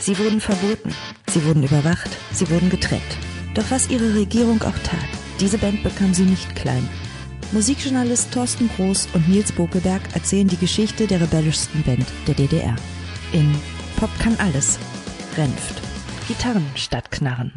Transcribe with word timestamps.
Sie 0.00 0.18
wurden 0.18 0.40
verboten, 0.40 0.94
sie 1.28 1.44
wurden 1.44 1.62
überwacht, 1.62 2.08
sie 2.32 2.48
wurden 2.48 2.70
getrennt. 2.70 3.02
Doch 3.54 3.70
was 3.70 3.90
ihre 3.90 4.14
Regierung 4.14 4.62
auch 4.62 4.78
tat, 4.82 5.08
diese 5.40 5.58
Band 5.58 5.82
bekam 5.82 6.14
sie 6.14 6.24
nicht 6.24 6.56
klein. 6.56 6.88
Musikjournalist 7.52 8.32
Thorsten 8.32 8.70
Groß 8.76 9.08
und 9.12 9.28
Nils 9.28 9.52
Bokelberg 9.52 10.00
erzählen 10.14 10.48
die 10.48 10.56
Geschichte 10.56 11.06
der 11.06 11.20
rebellischsten 11.20 11.82
Band 11.82 12.06
der 12.26 12.34
DDR. 12.34 12.76
In 13.32 13.54
Pop 13.96 14.10
kann 14.18 14.36
alles. 14.38 14.78
Renft. 15.36 15.82
Gitarren 16.28 16.66
statt 16.76 17.10
Knarren. 17.10 17.52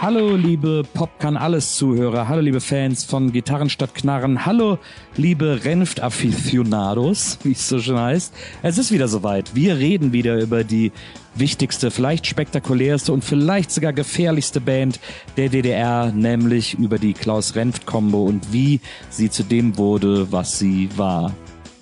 Hallo 0.00 0.36
liebe 0.36 0.84
Pop 0.94 1.18
kann 1.18 1.36
alles 1.36 1.74
Zuhörer, 1.74 2.28
hallo 2.28 2.40
liebe 2.40 2.60
Fans 2.60 3.02
von 3.02 3.32
Gitarren 3.32 3.68
statt 3.68 3.96
Knarren, 3.96 4.46
hallo 4.46 4.78
liebe 5.16 5.64
Renft 5.64 6.00
Aficionados, 6.00 7.40
wie 7.42 7.50
es 7.50 7.68
so 7.68 7.80
schön 7.80 7.98
heißt. 7.98 8.32
Es 8.62 8.78
ist 8.78 8.92
wieder 8.92 9.08
soweit. 9.08 9.56
Wir 9.56 9.76
reden 9.76 10.12
wieder 10.12 10.40
über 10.40 10.62
die 10.62 10.92
wichtigste, 11.34 11.90
vielleicht 11.90 12.28
spektakulärste 12.28 13.12
und 13.12 13.24
vielleicht 13.24 13.72
sogar 13.72 13.92
gefährlichste 13.92 14.60
Band 14.60 15.00
der 15.36 15.48
DDR, 15.48 16.12
nämlich 16.12 16.78
über 16.78 17.00
die 17.00 17.12
Klaus 17.12 17.56
Renft 17.56 17.84
Combo 17.84 18.22
und 18.22 18.52
wie 18.52 18.80
sie 19.10 19.30
zu 19.30 19.42
dem 19.42 19.78
wurde, 19.78 20.30
was 20.30 20.60
sie 20.60 20.88
war. 20.96 21.34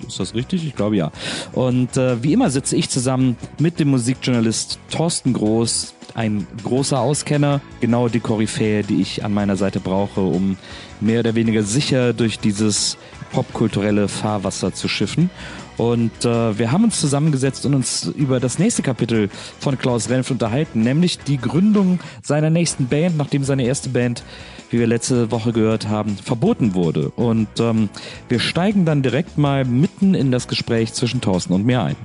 Ist 0.07 0.21
das 0.21 0.35
richtig? 0.35 0.67
Ich 0.67 0.75
glaube 0.75 0.97
ja. 0.97 1.11
Und 1.53 1.97
äh, 1.97 2.23
wie 2.23 2.33
immer 2.33 2.51
sitze 2.51 2.77
ich 2.77 2.91
zusammen 2.91 3.37
mit 3.59 3.81
dem 3.81 3.89
Musikjournalist 3.89 4.79
Thorsten 4.91 5.33
Groß, 5.33 5.95
ein 6.15 6.47
großer 6.63 6.99
Auskenner, 6.99 7.61
genau 7.81 8.09
die 8.09 8.21
Koryphäe, 8.21 8.83
die 8.83 9.01
ich 9.01 9.25
an 9.25 9.35
meiner 9.35 9.57
Seite 9.57 9.81
brauche, 9.81 10.21
um 10.21 10.57
mehr 11.01 11.21
oder 11.21 11.35
weniger 11.35 11.63
sicher 11.63 12.13
durch 12.13 12.39
dieses 12.39 12.97
popkulturelle 13.33 14.09
Fahrwasser 14.09 14.73
zu 14.73 14.89
schiffen. 14.89 15.31
Und 15.79 16.25
äh, 16.25 16.59
wir 16.59 16.73
haben 16.73 16.85
uns 16.85 17.01
zusammengesetzt 17.01 17.67
und 17.67 17.75
uns 17.75 18.07
über 18.07 18.41
das 18.41 18.59
nächste 18.59 18.83
Kapitel 18.83 19.29
von 19.61 19.79
Klaus 19.79 20.09
Renf 20.09 20.31
unterhalten, 20.31 20.81
nämlich 20.83 21.19
die 21.19 21.37
Gründung 21.37 22.01
seiner 22.23 22.51
nächsten 22.51 22.87
Band, 22.87 23.17
nachdem 23.17 23.45
seine 23.45 23.65
erste 23.65 23.91
Band, 23.91 24.23
wie 24.71 24.79
wir 24.79 24.87
letzte 24.87 25.31
Woche 25.31 25.53
gehört 25.53 25.89
haben, 25.89 26.17
verboten 26.17 26.75
wurde. 26.75 27.11
Und 27.11 27.49
ähm, 27.59 27.91
wir 28.29 28.41
steigen 28.41 28.85
dann 28.85 29.03
direkt 29.03 29.37
mal 29.37 29.65
mitten 29.65 30.15
in 30.15 30.33
das 30.33 30.49
Gespräch 30.49 30.95
zwischen 30.95 31.21
Thorsten 31.21 31.53
und 31.53 31.67
mir 31.67 31.83
ein. 31.83 31.97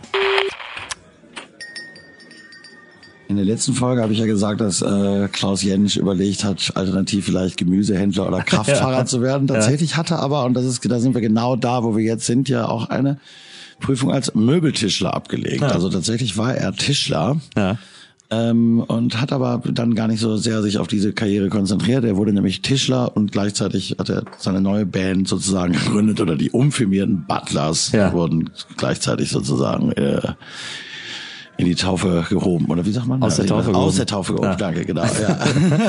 In 3.30 3.38
der 3.38 3.46
letzten 3.46 3.72
Folge 3.72 4.02
habe 4.02 4.12
ich 4.12 4.20
ja 4.20 4.26
gesagt, 4.26 4.60
dass 4.60 4.82
äh, 4.82 5.30
Klaus 5.32 5.64
Jentsch 5.64 5.96
überlegt 5.96 6.44
hat, 6.44 6.74
alternativ 6.76 7.24
vielleicht 7.24 7.56
Gemüsehändler 7.56 8.28
oder 8.28 8.42
Kraftfahrer 8.46 8.98
ja. 8.98 9.06
zu 9.06 9.22
werden. 9.22 9.48
Tatsächlich 9.48 9.92
ja. 9.92 9.98
hatte 9.98 10.20
aber, 10.20 10.44
und 10.44 10.54
das 10.54 10.66
ist, 10.66 10.82
da 10.92 11.00
sind 11.00 11.14
wir 11.14 11.22
genau 11.22 11.56
da, 11.56 11.86
wo 11.86 11.96
wir 11.96 12.04
jetzt 12.04 12.26
sind, 12.26 12.50
ja 12.50 12.68
auch 12.68 12.90
eine 12.90 13.20
Prüfung 13.82 14.12
als 14.12 14.34
Möbeltischler 14.34 15.14
abgelegt. 15.14 15.62
Ja. 15.62 15.70
Also 15.70 15.90
tatsächlich 15.90 16.38
war 16.38 16.56
er 16.56 16.74
Tischler. 16.74 17.42
Ja. 17.58 17.78
Ähm, 18.34 18.80
und 18.80 19.20
hat 19.20 19.34
aber 19.34 19.62
dann 19.70 19.94
gar 19.94 20.08
nicht 20.08 20.22
so 20.22 20.38
sehr 20.38 20.62
sich 20.62 20.78
auf 20.78 20.88
diese 20.88 21.12
Karriere 21.12 21.50
konzentriert. 21.50 22.06
Er 22.06 22.16
wurde 22.16 22.32
nämlich 22.32 22.62
Tischler 22.62 23.18
und 23.18 23.34
gleichzeitig 23.34 23.98
hat 24.00 24.10
er 24.10 24.24
seine 24.38 24.62
neue 24.62 24.86
Band 24.86 25.28
sozusagen 25.28 25.74
gegründet 25.86 26.22
oder 26.22 26.38
die 26.38 26.50
umfirmierten 26.50 27.26
Butlers 27.28 27.92
ja. 27.92 28.14
wurden 28.14 28.50
gleichzeitig 28.78 29.32
sozusagen 29.32 29.92
äh, 29.92 30.22
in 31.58 31.66
die 31.66 31.76
Taufe 31.76 32.26
gehoben 32.30 32.66
oder 32.68 32.86
wie 32.86 32.92
sagt 32.92 33.08
man? 33.08 33.22
Aus 33.22 33.36
der 33.36 33.46
Taufe 33.46 33.72
gehoben. 33.72 33.86
Aus 33.86 33.96
der 33.96 34.06
Taufe 34.06 34.34
gehoben, 34.34 34.50
ja. 34.50 34.56
danke, 34.56 34.86
genau. 34.86 35.04
Ja. 35.04 35.38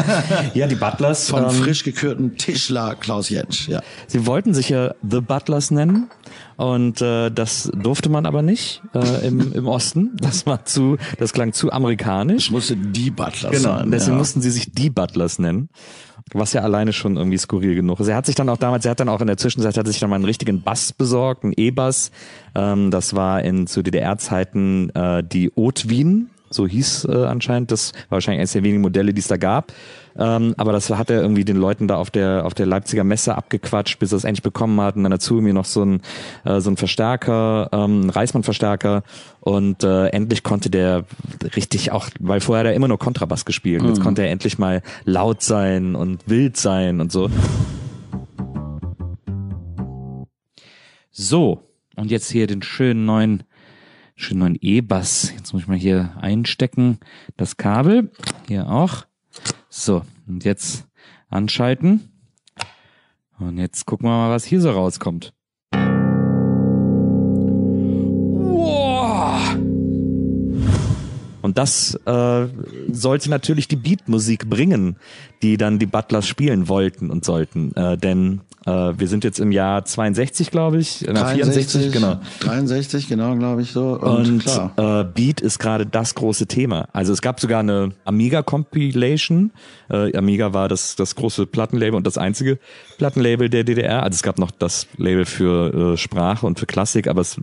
ja, 0.55 0.67
die 0.67 0.75
Butlers 0.75 1.31
von 1.31 1.45
ähm, 1.45 1.51
frisch 1.51 1.85
gekürten 1.85 2.37
Tischler 2.37 2.95
Klaus 2.95 3.29
Jentsch. 3.29 3.69
Ja. 3.69 3.81
Sie 4.07 4.27
wollten 4.27 4.55
sich 4.55 4.69
ja 4.69 4.95
The 5.09 5.21
Butlers 5.21 5.71
nennen 5.71 6.11
und 6.57 7.01
äh, 7.01 7.31
das 7.31 7.71
durfte 7.75 8.09
man 8.09 8.27
aber 8.27 8.43
nicht 8.43 8.83
äh, 8.95 9.27
im, 9.27 9.53
im 9.53 9.67
Osten. 9.67 10.11
Das 10.21 10.47
war 10.47 10.65
zu, 10.65 10.99
das 11.19 11.33
klang 11.33 11.53
zu 11.53 11.73
amerikanisch. 11.73 12.47
Es 12.47 12.51
musste 12.51 12.77
die 12.77 13.11
Butlers 13.11 13.53
genau, 13.53 13.79
sein. 13.79 13.91
Deswegen 13.91 14.13
ja. 14.13 14.19
mussten 14.19 14.43
sie 14.43 14.51
sich 14.51 14.73
die 14.73 14.91
Butlers 14.91 15.39
nennen 15.39 15.69
was 16.35 16.53
ja 16.53 16.63
alleine 16.63 16.93
schon 16.93 17.17
irgendwie 17.17 17.39
skurril 17.39 17.75
genug 17.75 18.01
ist. 18.01 18.09
Er 18.09 18.17
hat 18.17 18.27
sich 18.27 18.35
dann 18.35 18.49
auch 18.49 18.57
damals, 18.57 18.85
er 18.85 18.93
hat 18.93 19.01
dann 19.01 19.09
auch 19.09 19.21
in 19.21 19.27
der 19.27 19.37
Zwischenzeit, 19.37 19.77
hat 19.77 19.87
sich 19.87 20.01
dann 20.01 20.11
mal 20.11 20.17
einen 20.17 20.25
richtigen 20.25 20.63
Bass 20.63 20.93
besorgt, 20.93 21.45
einen 21.45 21.55
E-Bass. 21.57 22.11
Ähm, 22.55 22.91
das 22.91 23.15
war 23.15 23.43
in 23.43 23.67
zu 23.67 23.83
DDR-Zeiten 23.83 24.91
äh, 24.91 25.23
die 25.23 25.51
Wien, 25.89 26.31
so 26.53 26.67
hieß 26.67 27.07
äh, 27.07 27.25
anscheinend. 27.25 27.71
Das 27.71 27.93
war 28.09 28.17
wahrscheinlich 28.17 28.41
eines 28.41 28.53
der 28.53 28.63
wenigen 28.63 28.83
Modelle, 28.83 29.13
die 29.13 29.21
es 29.21 29.29
da 29.29 29.37
gab. 29.37 29.73
Ähm, 30.17 30.55
aber 30.59 30.73
das 30.73 30.91
hat 30.91 31.11
er 31.11 31.23
irgendwie 31.23 31.45
den 31.45 31.57
Leuten 31.57 31.89
da 31.89 31.97
auf 31.97 32.11
der 32.11 32.45
auf 32.45 32.53
der 32.55 32.67
Leipziger 32.67 33.05
Messe 33.05 33.35
abgequatscht, 33.35 33.99
bis 33.99 34.13
er 34.13 34.19
es 34.19 34.25
endlich 34.25 34.43
bekommen 34.43 34.81
hat. 34.81 34.97
Und 34.97 35.05
dann 35.05 35.13
dazu 35.13 35.35
mir 35.35 35.55
noch 35.55 35.65
so 35.65 35.85
ein 35.85 36.03
äh, 36.45 36.61
so 36.61 36.71
ein 36.71 36.77
Verstärker, 36.77 37.69
ähm, 37.73 38.11
Reismann-Verstärker. 38.11 39.03
Und 39.41 39.85
äh, 39.85 40.09
endlich 40.09 40.43
konnte 40.43 40.71
der 40.71 41.05
richtig 41.57 41.93
auch, 41.93 42.09
weil 42.21 42.41
vorher 42.41 42.65
hat 42.65 42.71
er 42.71 42.75
immer 42.75 42.89
nur 42.89 42.99
Kontrabass 42.99 43.45
gespielt. 43.45 43.83
Und 43.83 43.89
jetzt 43.89 43.99
mhm. 43.99 44.05
konnte 44.05 44.23
er 44.23 44.31
endlich 44.31 44.59
mal 44.59 44.83
laut 45.05 45.43
sein 45.43 45.95
und 45.95 46.29
wild 46.29 46.57
sein 46.57 47.01
und 47.01 47.11
so. 47.11 47.31
So, 51.11 51.63
und 51.97 52.11
jetzt 52.11 52.31
hier 52.31 52.47
den 52.47 52.63
schönen 52.63 53.05
neuen 53.05 53.43
schönen 54.15 54.41
neuen 54.41 54.59
E-Bass. 54.61 55.33
Jetzt 55.37 55.53
muss 55.53 55.63
ich 55.63 55.69
mal 55.69 55.77
hier 55.77 56.17
einstecken. 56.21 56.99
Das 57.37 57.57
Kabel. 57.57 58.11
Hier 58.49 58.69
auch. 58.69 59.07
So, 59.69 60.03
und 60.27 60.45
jetzt 60.45 60.87
anschalten. 61.29 62.09
Und 63.39 63.59
jetzt 63.59 63.87
gucken 63.87 64.07
wir 64.07 64.17
mal, 64.17 64.31
was 64.31 64.45
hier 64.45 64.61
so 64.61 64.71
rauskommt. 64.71 65.33
Und 71.53 71.59
das 71.59 71.95
äh, 72.07 72.47
sollte 72.91 73.29
natürlich 73.29 73.69
die 73.69 73.77
Beatmusik 73.77 74.49
bringen, 74.49 74.97
die 75.43 75.59
dann 75.59 75.79
die 75.79 75.85
Butlers 75.85 76.27
spielen 76.27 76.67
wollten 76.67 77.11
und 77.11 77.27
sollten. 77.27 77.75
Äh, 77.77 77.99
denn 77.99 78.41
äh, 78.65 78.71
wir 78.97 79.07
sind 79.07 79.23
jetzt 79.23 79.39
im 79.39 79.53
Jahr 79.53 79.85
62, 79.85 80.51
glaube 80.51 80.79
ich. 80.79 81.07
Äh, 81.07 81.15
64, 81.15 81.93
genau. 81.93 82.21
63, 82.41 83.07
genau, 83.07 83.37
glaube 83.37 83.61
ich 83.61 83.73
so. 83.73 83.99
Und, 83.99 84.47
und 84.47 84.73
äh, 84.79 85.05
Beat 85.05 85.43
ist 85.43 85.59
gerade 85.59 85.85
das 85.85 86.15
große 86.15 86.47
Thema. 86.47 86.89
Also 86.95 87.13
es 87.13 87.21
gab 87.21 87.39
sogar 87.39 87.61
eine 87.61 87.93
Amiga 88.07 88.43
Compilation. 88.43 89.51
Äh, 89.91 90.17
Amiga 90.17 90.55
war 90.55 90.69
das, 90.71 90.97
das 90.97 91.17
große 91.17 91.45
Plattenlabel 91.45 91.97
und 91.97 92.07
das 92.07 92.17
einzige 92.17 92.59
Plattenlabel 92.97 93.51
der 93.51 93.65
DDR. 93.65 94.05
Also 94.05 94.17
es 94.17 94.23
gab 94.23 94.39
noch 94.39 94.53
das 94.53 94.87
Label 94.97 95.27
für 95.27 95.93
äh, 95.93 95.97
Sprache 95.99 96.47
und 96.47 96.59
für 96.59 96.67
Klassik, 96.67 97.09
aber 97.09 97.21
es, 97.21 97.37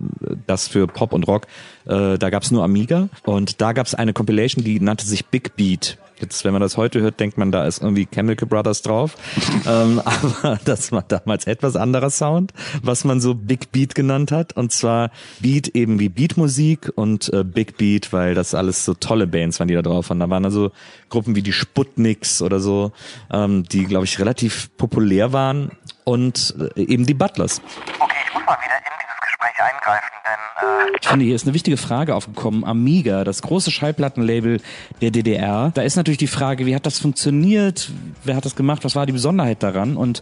das 0.47 0.67
für 0.67 0.87
Pop 0.87 1.13
und 1.13 1.27
Rock, 1.27 1.45
äh, 1.89 2.17
da 2.17 2.29
gab 2.29 2.43
es 2.43 2.51
nur 2.51 2.63
Amiga. 2.63 3.09
Und 3.23 3.61
da 3.61 3.73
gab 3.73 3.87
es 3.87 3.95
eine 3.95 4.13
Compilation, 4.13 4.63
die 4.63 4.79
nannte 4.79 5.05
sich 5.05 5.25
Big 5.25 5.55
Beat. 5.55 5.97
Jetzt, 6.19 6.43
wenn 6.43 6.51
man 6.51 6.61
das 6.61 6.75
heute 6.75 6.99
hört, 6.99 7.19
denkt 7.19 7.37
man, 7.37 7.51
da 7.51 7.65
ist 7.65 7.81
irgendwie 7.81 8.05
Chemical 8.05 8.47
Brothers 8.47 8.81
drauf. 8.81 9.15
ähm, 9.67 10.01
aber 10.03 10.59
das 10.65 10.91
war 10.91 11.01
damals 11.01 11.47
etwas 11.47 11.75
anderer 11.75 12.09
Sound, 12.09 12.53
was 12.83 13.05
man 13.05 13.21
so 13.21 13.33
Big 13.33 13.71
Beat 13.71 13.95
genannt 13.95 14.31
hat. 14.31 14.53
Und 14.53 14.71
zwar 14.71 15.11
Beat 15.39 15.69
eben 15.69 15.99
wie 15.99 16.09
Beatmusik 16.09 16.91
und 16.95 17.31
äh, 17.33 17.43
Big 17.43 17.77
Beat, 17.77 18.11
weil 18.11 18.35
das 18.35 18.53
alles 18.53 18.83
so 18.83 18.93
tolle 18.93 19.27
Bands 19.27 19.59
waren, 19.59 19.69
die 19.69 19.75
da 19.75 19.81
drauf 19.81 20.09
waren. 20.09 20.19
Da 20.19 20.29
waren 20.29 20.45
also 20.45 20.71
Gruppen 21.09 21.35
wie 21.35 21.41
die 21.41 21.53
Sputniks 21.53 22.41
oder 22.41 22.59
so, 22.59 22.91
ähm, 23.31 23.63
die, 23.63 23.85
glaube 23.85 24.05
ich, 24.05 24.19
relativ 24.19 24.75
populär 24.77 25.31
waren. 25.31 25.71
Und 26.03 26.55
äh, 26.75 26.81
eben 26.81 27.05
die 27.05 27.13
Butlers. 27.13 27.61
Okay, 27.99 28.15
ich 28.27 28.33
muss 28.33 28.45
mal 28.45 28.57
wieder 28.61 28.75
in 28.75 28.83
dieses 28.99 29.19
Gespräch 29.21 29.63
eingreifen, 29.63 30.09
denn 30.25 30.67
äh 30.67 30.68
ich 31.01 31.07
finde, 31.07 31.25
hier 31.25 31.35
ist 31.35 31.45
eine 31.45 31.53
wichtige 31.53 31.77
Frage 31.77 32.15
aufgekommen. 32.15 32.63
Amiga, 32.63 33.23
das 33.23 33.41
große 33.41 33.71
Schallplattenlabel 33.71 34.61
der 35.01 35.11
DDR. 35.11 35.71
Da 35.73 35.81
ist 35.81 35.95
natürlich 35.95 36.17
die 36.17 36.27
Frage, 36.27 36.65
wie 36.65 36.75
hat 36.75 36.85
das 36.85 36.99
funktioniert? 36.99 37.91
Wer 38.23 38.35
hat 38.35 38.45
das 38.45 38.55
gemacht? 38.55 38.83
Was 38.83 38.95
war 38.95 39.05
die 39.05 39.13
Besonderheit 39.13 39.63
daran? 39.63 39.97
Und 39.97 40.21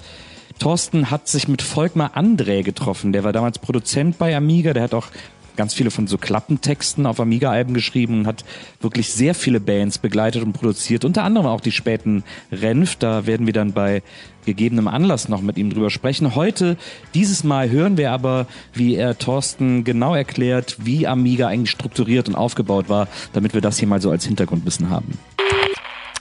Thorsten 0.59 1.11
hat 1.11 1.27
sich 1.27 1.47
mit 1.47 1.61
Volkmar 1.61 2.17
André 2.17 2.63
getroffen. 2.63 3.11
Der 3.11 3.23
war 3.23 3.33
damals 3.33 3.59
Produzent 3.59 4.17
bei 4.17 4.35
Amiga. 4.35 4.73
Der 4.73 4.83
hat 4.83 4.93
auch 4.93 5.07
ganz 5.57 5.73
viele 5.73 5.91
von 5.91 6.07
so 6.07 6.17
Klappentexten 6.17 7.05
auf 7.05 7.19
Amiga-Alben 7.19 7.73
geschrieben 7.73 8.19
und 8.19 8.27
hat 8.27 8.45
wirklich 8.79 9.11
sehr 9.11 9.35
viele 9.35 9.59
Bands 9.59 9.97
begleitet 9.97 10.43
und 10.43 10.53
produziert, 10.53 11.03
unter 11.03 11.23
anderem 11.23 11.47
auch 11.47 11.61
die 11.61 11.71
späten 11.71 12.23
Renf. 12.51 12.95
Da 12.95 13.25
werden 13.25 13.45
wir 13.45 13.53
dann 13.53 13.73
bei 13.73 14.03
gegebenem 14.45 14.87
Anlass 14.87 15.27
noch 15.27 15.41
mit 15.41 15.57
ihm 15.57 15.69
drüber 15.69 15.89
sprechen. 15.89 16.35
Heute, 16.35 16.77
dieses 17.13 17.43
Mal 17.43 17.69
hören 17.69 17.97
wir 17.97 18.11
aber, 18.11 18.47
wie 18.73 18.95
er 18.95 19.17
Thorsten 19.17 19.83
genau 19.83 20.15
erklärt, 20.15 20.77
wie 20.79 21.05
Amiga 21.05 21.47
eigentlich 21.47 21.71
strukturiert 21.71 22.29
und 22.29 22.35
aufgebaut 22.35 22.87
war, 22.87 23.07
damit 23.33 23.53
wir 23.53 23.61
das 23.61 23.77
hier 23.77 23.87
mal 23.87 24.01
so 24.01 24.09
als 24.09 24.25
Hintergrundwissen 24.25 24.89
haben 24.89 25.19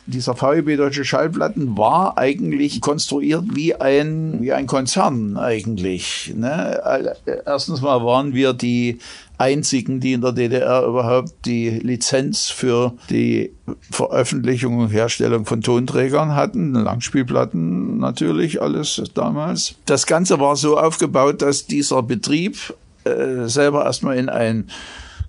dieser 0.06 0.40
VEB 0.40 0.76
Deutsche 0.76 1.04
Schallplatten 1.04 1.76
war 1.76 2.16
eigentlich 2.16 2.80
konstruiert 2.80 3.44
wie 3.54 3.74
ein, 3.74 4.40
wie 4.40 4.52
ein 4.52 4.66
Konzern 4.66 5.36
eigentlich. 5.36 6.32
Ne? 6.36 7.16
Erstens 7.44 7.82
mal 7.82 8.04
waren 8.04 8.32
wir 8.32 8.52
die 8.52 8.98
einzigen, 9.38 10.00
die 10.00 10.12
in 10.12 10.20
der 10.20 10.32
DDR 10.32 10.84
überhaupt 10.84 11.32
die 11.44 11.70
Lizenz 11.70 12.48
für 12.48 12.94
die 13.10 13.52
Veröffentlichung 13.90 14.78
und 14.78 14.88
Herstellung 14.88 15.44
von 15.44 15.60
Tonträgern 15.60 16.34
hatten, 16.34 16.72
Langspielplatten 16.72 17.98
natürlich 17.98 18.62
alles 18.62 19.02
damals. 19.14 19.74
Das 19.86 20.06
Ganze 20.06 20.40
war 20.40 20.56
so 20.56 20.78
aufgebaut, 20.78 21.42
dass 21.42 21.66
dieser 21.66 22.02
Betrieb 22.02 22.74
äh, 23.04 23.46
selber 23.46 23.84
erstmal 23.84 24.16
in 24.16 24.28
ein 24.28 24.70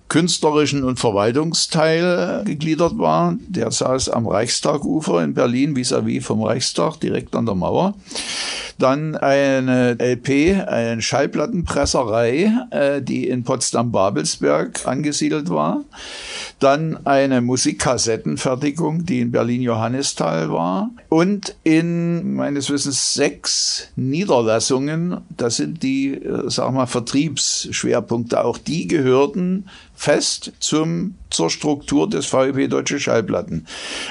künstlerischen 0.09 0.83
und 0.83 0.99
Verwaltungsteil 0.99 2.43
gegliedert 2.45 2.97
war. 2.97 3.37
Der 3.47 3.71
saß 3.71 4.09
am 4.09 4.27
Reichstagufer 4.27 5.23
in 5.23 5.33
Berlin 5.33 5.75
vis-à-vis 5.75 6.21
-vis 6.21 6.23
vom 6.23 6.43
Reichstag, 6.43 6.97
direkt 6.99 7.35
an 7.35 7.45
der 7.45 7.55
Mauer. 7.55 7.93
Dann 8.79 9.15
eine 9.15 9.97
LP, 9.99 10.61
eine 10.67 11.01
Schallplattenpresserei, 11.01 12.51
äh, 12.69 13.01
die 13.01 13.27
in 13.27 13.43
Potsdam-Babelsberg 13.43 14.85
angesiedelt 14.85 15.49
war. 15.49 15.83
Dann 16.59 17.05
eine 17.05 17.41
Musikkassettenfertigung, 17.41 19.05
die 19.05 19.21
in 19.21 19.31
Berlin-Johannisthal 19.31 20.51
war. 20.51 20.91
Und 21.09 21.55
in 21.63 22.35
meines 22.35 22.69
Wissens 22.69 23.15
sechs 23.15 23.87
Niederlassungen, 23.95 25.21
das 25.35 25.57
sind 25.57 25.81
die, 25.81 26.13
äh, 26.13 26.43
sag 26.47 26.71
mal, 26.71 26.85
Vertriebsschwerpunkte. 26.85 28.43
Auch 28.43 28.59
die 28.59 28.87
gehörten 28.87 29.65
fest 29.97 30.53
zum, 30.59 31.15
zur 31.31 31.49
Struktur 31.49 32.07
des 32.07 32.31
VEB 32.31 32.69
Deutsche 32.69 32.99
Schallplatten. 32.99 33.65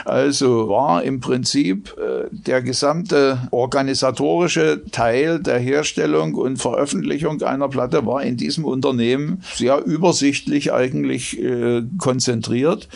Also 0.05 0.69
war 0.69 1.05
im 1.05 1.21
Prinzip 1.21 1.97
äh, 1.97 2.27
der 2.31 2.61
gesamte 2.61 3.47
organisatorische 3.53 4.83
Teil 4.91 5.38
der 5.38 5.61
Herstellung 5.61 6.35
und 6.35 6.56
Veröffentlichung 6.56 7.41
einer 7.43 7.69
Platte 7.69 8.05
war 8.05 8.23
in 8.25 8.37
diesem 8.37 8.65
Unternehmen 8.65 9.43
sehr 9.55 9.85
übersichtlich 9.87 10.73
eigentlich 10.73 11.41
äh, 11.41 11.83
konzentriert. 11.99 12.89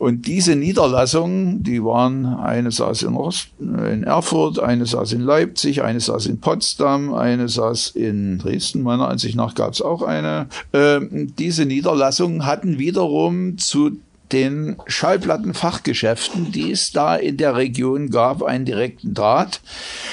Und 0.00 0.26
diese 0.26 0.56
Niederlassungen, 0.56 1.62
die 1.62 1.82
waren, 1.84 2.26
eine 2.26 2.72
saß 2.72 3.04
in, 3.04 3.14
Ost, 3.14 3.48
in 3.60 4.02
Erfurt, 4.02 4.58
eine 4.58 4.84
saß 4.84 5.12
in 5.12 5.20
Leipzig, 5.20 5.82
eine 5.82 6.00
saß 6.00 6.26
in 6.26 6.40
Potsdam, 6.40 7.14
eine 7.14 7.48
saß 7.48 7.90
in 7.90 8.38
Dresden, 8.38 8.82
meiner 8.82 9.08
Ansicht 9.08 9.36
nach 9.36 9.54
gab 9.54 9.74
es 9.74 9.80
auch 9.80 10.02
eine. 10.02 10.48
Äh, 10.72 11.00
diese 11.38 11.66
Niederlassung 11.66 12.31
Verbindung 12.32 12.46
hatten 12.46 12.78
wiederum 12.78 13.58
zu 13.58 13.98
den 14.32 14.76
Schallplattenfachgeschäften, 14.86 16.52
die 16.52 16.70
es 16.70 16.90
da 16.90 17.16
in 17.16 17.36
der 17.36 17.54
Region 17.54 18.08
gab, 18.08 18.42
einen 18.42 18.64
direkten 18.64 19.12
Draht. 19.12 19.60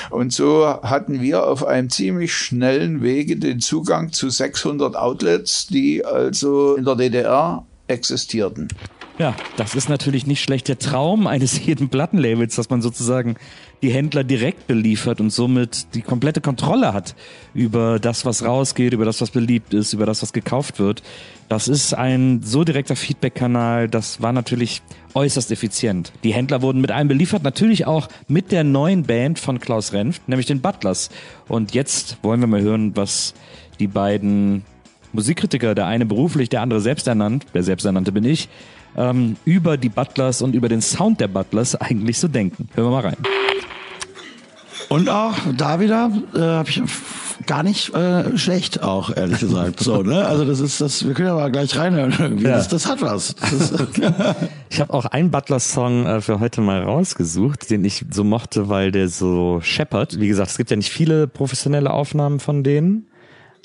Und 0.10 0.34
so 0.34 0.68
hatten 0.68 1.22
wir 1.22 1.48
auf 1.48 1.66
einem 1.66 1.90
ziemlich 1.90 2.34
schnellen 2.34 3.02
Wege 3.02 3.38
den 3.38 3.62
Zugang 3.62 4.12
zu 4.12 4.30
600 4.30 4.98
Outlets, 4.98 5.68
die 5.68 6.04
also 6.04 6.76
in 6.76 6.84
der 6.84 6.96
DDR 6.96 7.66
existierten. 7.88 8.68
Ja, 9.20 9.36
das 9.58 9.76
ist 9.76 9.90
natürlich 9.90 10.26
nicht 10.28 10.42
schlecht 10.42 10.70
der 10.70 10.80
Traum 10.80 11.28
eines 11.28 11.66
jeden 11.66 11.90
Plattenlabels, 11.90 12.56
dass 12.56 12.70
man 12.70 12.82
sozusagen 12.82 13.36
die 13.82 13.92
Händler 13.92 14.24
direkt 14.24 14.66
beliefert 14.66 15.20
und 15.20 15.30
somit 15.30 15.94
die 15.94 16.02
komplette 16.02 16.40
Kontrolle 16.40 16.94
hat 16.94 17.16
über 17.54 18.00
das, 18.00 18.24
was 18.24 18.46
rausgeht, 18.46 18.94
über 18.94 19.04
das, 19.04 19.20
was 19.20 19.32
beliebt 19.32 19.74
ist, 19.74 19.92
über 19.92 20.06
das, 20.06 20.22
was 20.22 20.32
gekauft 20.32 20.80
wird. 20.80 21.04
Das 21.50 21.68
ist 21.68 21.94
ein 21.94 22.42
so 22.44 22.64
direkter 22.64 22.96
Feedback-Kanal, 22.96 23.90
das 23.90 24.22
war 24.22 24.32
natürlich 24.32 24.82
äußerst 25.14 25.52
effizient. 25.52 26.14
Die 26.24 26.34
Händler 26.34 26.62
wurden 26.62 26.80
mit 26.80 26.92
allem 26.92 27.10
beliefert, 27.10 27.44
natürlich 27.44 27.86
auch 27.86 28.08
mit 28.30 28.54
der 28.54 28.64
neuen 28.64 29.04
Band 29.04 29.38
von 29.38 29.60
Klaus 29.60 29.92
Renft, 29.92 30.30
nämlich 30.30 30.48
den 30.48 30.62
Butlers. 30.62 31.10
Und 31.50 31.74
jetzt 31.74 32.18
wollen 32.22 32.40
wir 32.40 32.48
mal 32.48 32.62
hören, 32.62 32.96
was 32.96 33.34
die 33.82 33.88
beiden 33.88 34.64
Musikkritiker, 35.12 35.76
der 35.76 35.88
eine 35.88 36.06
beruflich, 36.06 36.48
der 36.48 36.62
andere 36.62 36.80
selbsternannt, 36.80 37.48
der 37.54 37.64
selbsternannte 37.64 38.14
bin 38.14 38.24
ich, 38.24 38.48
ähm, 38.96 39.38
über 39.46 39.78
die 39.78 39.90
Butlers 39.90 40.42
und 40.42 40.56
über 40.56 40.70
den 40.70 40.82
Sound 40.82 41.20
der 41.20 41.28
Butlers 41.28 41.76
eigentlich 41.76 42.20
so 42.20 42.28
denken. 42.28 42.70
Hören 42.74 42.88
wir 42.88 42.92
mal 42.92 43.02
rein. 43.02 43.18
Und 44.90 45.08
auch 45.10 45.36
da 45.56 45.80
wieder 45.80 46.12
äh, 46.34 46.40
habe 46.40 46.70
ich 46.70 46.82
gar 47.46 47.64
nicht 47.64 47.94
äh, 47.96 48.38
schlecht 48.38 48.84
auch 48.84 49.16
ehrlich 49.16 49.40
gesagt 49.40 49.80
so 49.80 50.04
ne 50.04 50.26
also 50.26 50.46
das 50.46 50.60
ist 50.60 50.82
das 50.82 51.08
wir 51.08 51.14
können 51.14 51.30
aber 51.30 51.50
gleich 51.50 51.76
reinhören 51.78 52.14
irgendwie 52.18 52.44
ja. 52.44 52.58
das, 52.58 52.68
das 52.68 52.86
hat 52.86 53.02
was 53.02 53.36
das 53.36 53.72
ich 54.70 54.80
habe 54.80 54.94
auch 54.94 55.06
einen 55.06 55.32
Butler 55.32 55.60
Song 55.60 56.06
äh, 56.06 56.22
für 56.22 56.40
heute 56.40 56.62
mal 56.62 56.84
rausgesucht 56.84 57.70
den 57.70 57.86
ich 57.86 58.06
so 58.12 58.24
mochte 58.24 58.70
weil 58.70 58.92
der 58.92 59.08
so 59.08 59.60
scheppert 59.62 60.20
wie 60.20 60.28
gesagt 60.28 60.52
es 60.52 60.58
gibt 60.58 60.70
ja 60.70 60.78
nicht 60.78 60.92
viele 60.92 61.28
professionelle 61.28 61.92
Aufnahmen 61.92 62.40
von 62.40 62.64
denen 62.64 63.08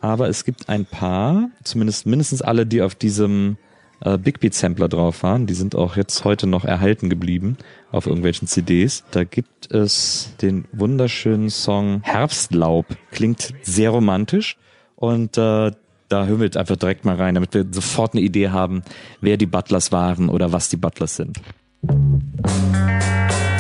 aber 0.00 0.28
es 0.28 0.44
gibt 0.44 0.68
ein 0.68 0.86
paar 0.86 1.50
zumindest 1.62 2.06
mindestens 2.06 2.42
alle 2.42 2.66
die 2.66 2.80
auf 2.80 2.94
diesem 2.94 3.56
äh, 4.00 4.19
Big 4.19 4.41
Beat 4.41 4.55
Sampler 4.55 4.88
drauf 4.88 5.23
waren. 5.23 5.46
Die 5.46 5.55
sind 5.55 5.75
auch 5.75 5.96
jetzt 5.96 6.25
heute 6.25 6.46
noch 6.46 6.64
erhalten 6.64 7.08
geblieben 7.08 7.56
auf 7.91 8.06
irgendwelchen 8.06 8.49
CDs. 8.49 9.05
Da 9.11 9.25
gibt 9.25 9.73
es 9.73 10.35
den 10.43 10.67
wunderschönen 10.73 11.50
Song 11.50 12.00
Herbstlaub. 12.02 12.87
Klingt 13.11 13.55
sehr 13.62 13.91
romantisch 13.91 14.56
und 14.96 15.38
äh, 15.38 15.70
da 16.08 16.26
hören 16.26 16.38
wir 16.38 16.44
jetzt 16.44 16.56
einfach 16.56 16.76
direkt 16.76 17.05
mal 17.05 17.17
rein, 17.17 17.35
damit 17.35 17.55
wir 17.55 17.67
sofort 17.70 18.14
eine 18.14 18.23
Idee 18.23 18.50
haben, 18.50 18.82
wer 19.20 19.37
die 19.37 19.46
Butlers 19.46 19.91
waren 19.91 20.29
oder 20.29 20.52
was 20.52 20.69
die 20.69 20.76
Butlers 20.76 21.17
sind. 21.17 21.41
Ja, 21.88 23.53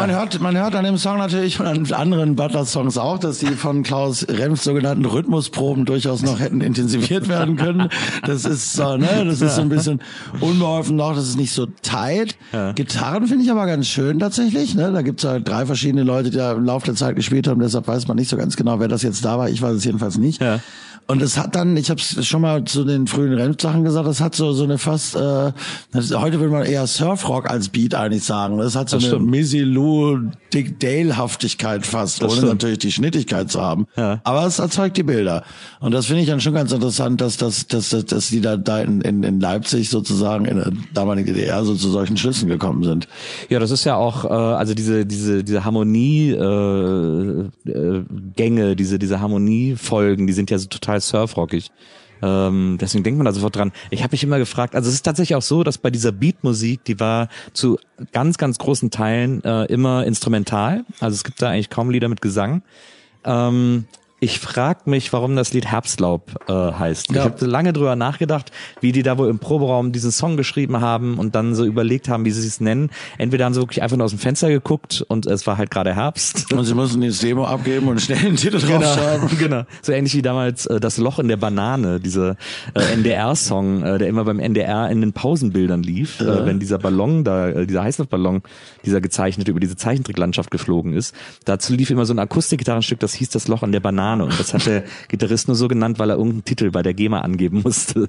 man 0.00 0.10
hört, 0.10 0.40
man 0.40 0.56
hört 0.56 0.74
an 0.74 0.84
dem 0.84 0.96
Song 0.96 1.18
natürlich 1.18 1.60
und 1.60 1.66
an 1.66 1.92
anderen 1.92 2.36
Butler-Songs 2.36 2.98
auch, 2.98 3.18
dass 3.18 3.38
die 3.38 3.54
von 3.54 3.82
Klaus 3.82 4.26
Remms 4.28 4.64
sogenannten 4.64 5.04
Rhythmusproben 5.04 5.84
durchaus 5.84 6.22
noch 6.22 6.40
hätten 6.40 6.60
intensiviert 6.60 7.28
werden 7.28 7.56
können. 7.56 7.88
Das 8.24 8.44
ist 8.44 8.72
so, 8.72 8.96
ne, 8.96 9.24
das 9.24 9.40
ist 9.40 9.56
so 9.56 9.62
ein 9.62 9.68
bisschen 9.68 10.00
unbeholfen 10.40 10.96
noch, 10.96 11.14
das 11.14 11.28
ist 11.28 11.36
nicht 11.36 11.52
so 11.52 11.66
tight. 11.82 12.36
Ja. 12.52 12.72
Gitarren 12.72 13.26
finde 13.26 13.44
ich 13.44 13.50
aber 13.50 13.66
ganz 13.66 13.86
schön 13.86 14.18
tatsächlich, 14.18 14.74
ne? 14.74 14.90
Da 14.92 15.02
gibt's 15.02 15.22
ja 15.22 15.38
drei 15.38 15.66
verschiedene 15.66 16.02
Leute, 16.02 16.30
die 16.30 16.36
da 16.36 16.52
im 16.52 16.64
Laufe 16.64 16.86
der 16.86 16.94
Zeit 16.94 17.16
gespielt 17.16 17.46
haben, 17.46 17.60
deshalb 17.60 17.86
weiß 17.86 18.08
man 18.08 18.16
nicht 18.16 18.30
so 18.30 18.36
ganz 18.36 18.56
genau, 18.56 18.80
wer 18.80 18.88
das 18.88 19.02
jetzt 19.02 19.24
da 19.24 19.38
war. 19.38 19.48
Ich 19.48 19.60
weiß 19.60 19.76
es 19.76 19.84
jedenfalls 19.84 20.18
nicht. 20.18 20.40
Ja. 20.40 20.60
Und 21.10 21.22
es 21.22 21.36
hat 21.36 21.56
dann, 21.56 21.76
ich 21.76 21.90
habe 21.90 22.00
es 22.00 22.24
schon 22.24 22.40
mal 22.40 22.62
zu 22.64 22.84
den 22.84 23.08
frühen 23.08 23.32
Rennsachen 23.32 23.82
gesagt, 23.82 24.06
es 24.06 24.20
hat 24.20 24.36
so 24.36 24.52
so 24.52 24.62
eine 24.62 24.78
fast, 24.78 25.16
äh, 25.16 25.52
heute 26.14 26.38
würde 26.38 26.52
man 26.52 26.64
eher 26.64 26.86
Surfrock 26.86 27.50
als 27.50 27.68
Beat 27.68 27.96
eigentlich 27.96 28.22
sagen. 28.22 28.58
Das 28.58 28.76
hat 28.76 28.90
so 28.90 28.98
das 28.98 29.12
eine 29.12 29.18
Missy 29.18 29.58
Lou 29.58 30.30
Dick 30.54 30.78
Dale-Haftigkeit 30.78 31.84
fast, 31.84 32.22
das 32.22 32.30
ohne 32.30 32.36
stimmt. 32.38 32.52
natürlich 32.52 32.78
die 32.78 32.92
Schnittigkeit 32.92 33.50
zu 33.50 33.60
haben. 33.60 33.88
Ja. 33.96 34.20
Aber 34.22 34.46
es 34.46 34.60
erzeugt 34.60 34.96
die 34.98 35.02
Bilder. 35.02 35.42
Und 35.80 35.92
das 35.92 36.06
finde 36.06 36.22
ich 36.22 36.28
dann 36.28 36.40
schon 36.40 36.54
ganz 36.54 36.70
interessant, 36.70 37.20
dass, 37.20 37.36
dass, 37.36 37.66
dass, 37.66 37.90
dass, 37.90 38.04
dass 38.04 38.28
die 38.28 38.40
da, 38.40 38.56
da 38.56 38.80
in, 38.80 39.00
in, 39.00 39.24
in 39.24 39.40
Leipzig 39.40 39.90
sozusagen, 39.90 40.44
in 40.44 40.58
der 40.58 40.72
damaligen 40.94 41.26
DDR 41.26 41.64
so 41.64 41.74
zu 41.74 41.90
solchen 41.90 42.18
Schlüssen 42.18 42.48
gekommen 42.48 42.84
sind. 42.84 43.08
Ja, 43.48 43.58
das 43.58 43.72
ist 43.72 43.84
ja 43.84 43.96
auch, 43.96 44.24
äh, 44.24 44.28
also 44.28 44.74
diese, 44.74 45.06
diese, 45.06 45.42
diese 45.42 45.64
Harmonie 45.64 46.30
äh, 46.30 47.40
äh, 47.68 48.04
Gänge, 48.36 48.76
diese, 48.76 49.00
diese 49.00 49.20
Harmoniefolgen, 49.20 50.28
die 50.28 50.32
sind 50.32 50.50
ja 50.50 50.58
so 50.58 50.68
total 50.68 50.99
total 51.00 51.26
surfrockig. 51.26 51.70
Ähm, 52.22 52.76
deswegen 52.78 53.02
denkt 53.02 53.16
man 53.16 53.24
da 53.24 53.32
sofort 53.32 53.56
dran. 53.56 53.72
Ich 53.90 54.02
habe 54.02 54.12
mich 54.12 54.22
immer 54.22 54.38
gefragt, 54.38 54.74
also 54.74 54.88
es 54.88 54.94
ist 54.94 55.02
tatsächlich 55.02 55.36
auch 55.36 55.42
so, 55.42 55.64
dass 55.64 55.78
bei 55.78 55.90
dieser 55.90 56.12
Beatmusik, 56.12 56.84
die 56.84 57.00
war 57.00 57.28
zu 57.54 57.78
ganz, 58.12 58.36
ganz 58.36 58.58
großen 58.58 58.90
Teilen 58.90 59.42
äh, 59.42 59.64
immer 59.64 60.04
instrumental. 60.04 60.84
Also 61.00 61.14
es 61.14 61.24
gibt 61.24 61.40
da 61.40 61.48
eigentlich 61.48 61.70
kaum 61.70 61.88
Lieder 61.90 62.08
mit 62.08 62.20
Gesang. 62.20 62.62
Ähm, 63.24 63.86
ich 64.22 64.38
frag 64.38 64.86
mich, 64.86 65.14
warum 65.14 65.34
das 65.34 65.54
Lied 65.54 65.66
Herbstlaub 65.66 66.46
äh, 66.46 66.52
heißt. 66.52 67.10
Ja. 67.10 67.16
Ich 67.16 67.20
habe 67.22 67.46
lange 67.46 67.72
drüber 67.72 67.96
nachgedacht, 67.96 68.52
wie 68.82 68.92
die 68.92 69.02
da 69.02 69.16
wohl 69.16 69.30
im 69.30 69.38
Proberaum 69.38 69.92
diesen 69.92 70.12
Song 70.12 70.36
geschrieben 70.36 70.82
haben 70.82 71.18
und 71.18 71.34
dann 71.34 71.54
so 71.54 71.64
überlegt 71.64 72.10
haben, 72.10 72.26
wie 72.26 72.30
sie 72.30 72.46
es 72.46 72.60
nennen. 72.60 72.90
Entweder 73.16 73.46
haben 73.46 73.54
sie 73.54 73.60
wirklich 73.60 73.82
einfach 73.82 73.96
nur 73.96 74.04
aus 74.04 74.10
dem 74.10 74.18
Fenster 74.18 74.50
geguckt 74.50 75.02
und 75.08 75.26
es 75.26 75.46
war 75.46 75.56
halt 75.56 75.70
gerade 75.70 75.94
Herbst. 75.94 76.52
Und 76.52 76.64
sie 76.66 76.74
mussten 76.74 77.00
das 77.00 77.20
Demo 77.20 77.46
abgeben 77.46 77.88
und 77.88 77.98
schnell 78.02 78.18
einen 78.18 78.36
Titel 78.36 78.60
genau, 78.60 78.80
draufschreiben. 78.80 79.30
Genau. 79.40 79.62
So 79.80 79.92
ähnlich 79.92 80.14
wie 80.14 80.22
damals 80.22 80.66
äh, 80.66 80.80
das 80.80 80.98
Loch 80.98 81.18
in 81.18 81.28
der 81.28 81.38
Banane, 81.38 81.98
dieser 81.98 82.36
äh, 82.74 82.92
NDR-Song, 82.92 83.82
äh, 83.82 83.98
der 83.98 84.08
immer 84.08 84.24
beim 84.24 84.38
NDR 84.38 84.90
in 84.90 85.00
den 85.00 85.14
Pausenbildern 85.14 85.82
lief, 85.82 86.20
ja. 86.20 86.40
äh, 86.40 86.46
wenn 86.46 86.60
dieser 86.60 86.76
Ballon 86.76 87.24
da, 87.24 87.48
äh, 87.48 87.66
dieser 87.66 87.84
Heißluftballon, 87.84 88.42
dieser 88.84 89.00
gezeichnete 89.00 89.50
über 89.50 89.60
diese 89.60 89.76
Zeichentricklandschaft 89.76 90.50
geflogen 90.50 90.92
ist. 90.92 91.14
Dazu 91.46 91.72
lief 91.72 91.88
immer 91.88 92.04
so 92.04 92.12
ein 92.12 92.18
Akustikgitarrenstück, 92.18 93.00
das 93.00 93.14
hieß 93.14 93.30
das 93.30 93.48
Loch 93.48 93.62
in 93.62 93.72
der 93.72 93.80
Banane 93.80 94.09
Banane. 94.10 94.24
Und 94.24 94.38
das 94.38 94.52
hat 94.54 94.66
der 94.66 94.84
Gitarrist 95.08 95.48
nur 95.48 95.56
so 95.56 95.68
genannt, 95.68 95.98
weil 95.98 96.10
er 96.10 96.16
irgendeinen 96.16 96.44
Titel 96.44 96.70
bei 96.70 96.82
der 96.82 96.94
GEMA 96.94 97.20
angeben 97.20 97.60
musste. 97.64 98.08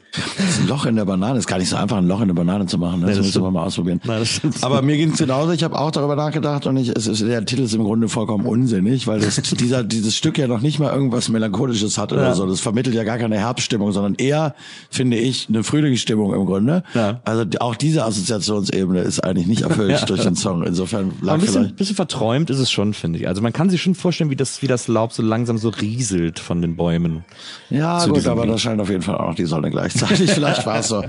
Ein 0.62 0.68
Loch 0.68 0.86
in 0.86 0.96
der 0.96 1.06
Banane. 1.06 1.40
Ist 1.40 1.48
gar 1.48 1.58
nicht 1.58 1.70
so 1.70 1.76
einfach, 1.76 1.98
ein 1.98 2.08
Loch 2.08 2.22
in 2.22 2.28
der 2.28 2.36
Banane 2.36 2.66
zu 2.66 2.78
machen. 2.78 3.02
Ne? 3.02 3.08
Das, 3.08 3.18
das 3.18 3.26
müssen 3.28 3.44
wir 3.44 3.52
mal 3.52 3.64
ausprobieren. 3.66 4.02
Nein. 4.04 4.24
Aber 4.62 4.82
mir 4.82 4.98
ging 4.98 5.12
es 5.12 5.20
genauso. 5.20 5.52
Ich 5.52 5.64
habe 5.64 5.78
auch 5.80 5.92
darüber 5.92 6.16
nachgedacht 6.16 6.66
und 6.68 6.78
ich, 6.78 6.90
es 6.90 7.08
ist, 7.08 7.22
der 7.22 7.46
Titel 7.46 7.64
ist 7.64 7.74
im 7.74 7.84
Grunde 7.84 8.10
vollkommen 8.10 8.46
unsinnig, 8.46 9.08
weil 9.08 9.20
das, 9.20 9.36
dieser, 9.60 9.84
dieses 9.84 10.16
Stück 10.16 10.38
ja 10.38 10.48
noch 10.48 10.62
nicht 10.62 10.80
mal 10.80 10.92
irgendwas 10.94 11.30
Melancholisches 11.30 11.98
hat 11.98 12.14
oder 12.14 12.24
Ja. 12.24 12.34
so. 12.36 12.46
Das 12.46 12.60
vermittelt 12.60 12.96
ja 12.96 13.04
gar 13.04 13.18
keine 13.18 13.38
Herbststimmung, 13.38 13.92
sondern 13.92 14.16
eher, 14.16 14.56
finde 14.90 15.18
ich, 15.18 15.48
eine 15.50 15.64
Frühlingsstimmung 15.64 16.34
im 16.34 16.46
Grunde. 16.46 16.84
Ja. 16.94 17.22
Also 17.26 17.46
auch 17.60 17.76
diese 17.76 18.06
Assoziationsebene 18.06 19.02
ist 19.02 19.20
eigentlich 19.24 19.48
nicht 19.48 19.62
erfüllt 19.62 19.92
Ja. 20.00 20.06
durch 20.06 20.22
den 20.22 20.36
Song. 20.36 20.64
Insofern 20.64 21.12
Aber 21.18 21.26
lag 21.26 21.34
ein 21.36 21.42
bisschen, 21.42 21.76
bisschen 21.76 21.96
verträumt 21.96 22.50
ist 22.50 22.60
es 22.60 22.72
schon, 22.72 22.94
finde 22.94 23.20
ich. 23.20 23.28
Also 23.28 23.42
man 23.42 23.52
kann 23.54 23.70
sich 23.70 23.82
schon 23.82 23.96
vorstellen, 23.96 24.30
wie 24.30 24.36
das, 24.36 24.62
wie 24.62 24.68
das 24.68 24.88
Laub 24.88 25.12
so 25.14 25.22
langsam 25.22 25.58
so 25.58 25.70
rieselt 25.92 26.40
von 26.40 26.62
den 26.62 26.76
Bäumen. 26.76 27.24
Ja, 27.70 28.06
gut, 28.06 28.26
aber 28.28 28.44
Lied. 28.44 28.54
da 28.54 28.58
scheint 28.58 28.82
auf 28.82 28.90
jeden 28.90 29.02
Fall 29.02 29.16
auch 29.16 29.28
noch 29.28 29.36
die 29.36 29.46
Sonne 29.46 29.70
gleichzeitig. 29.70 30.32
vielleicht 30.34 30.66
war 30.66 30.80
es 30.80 30.88
so. 30.88 31.04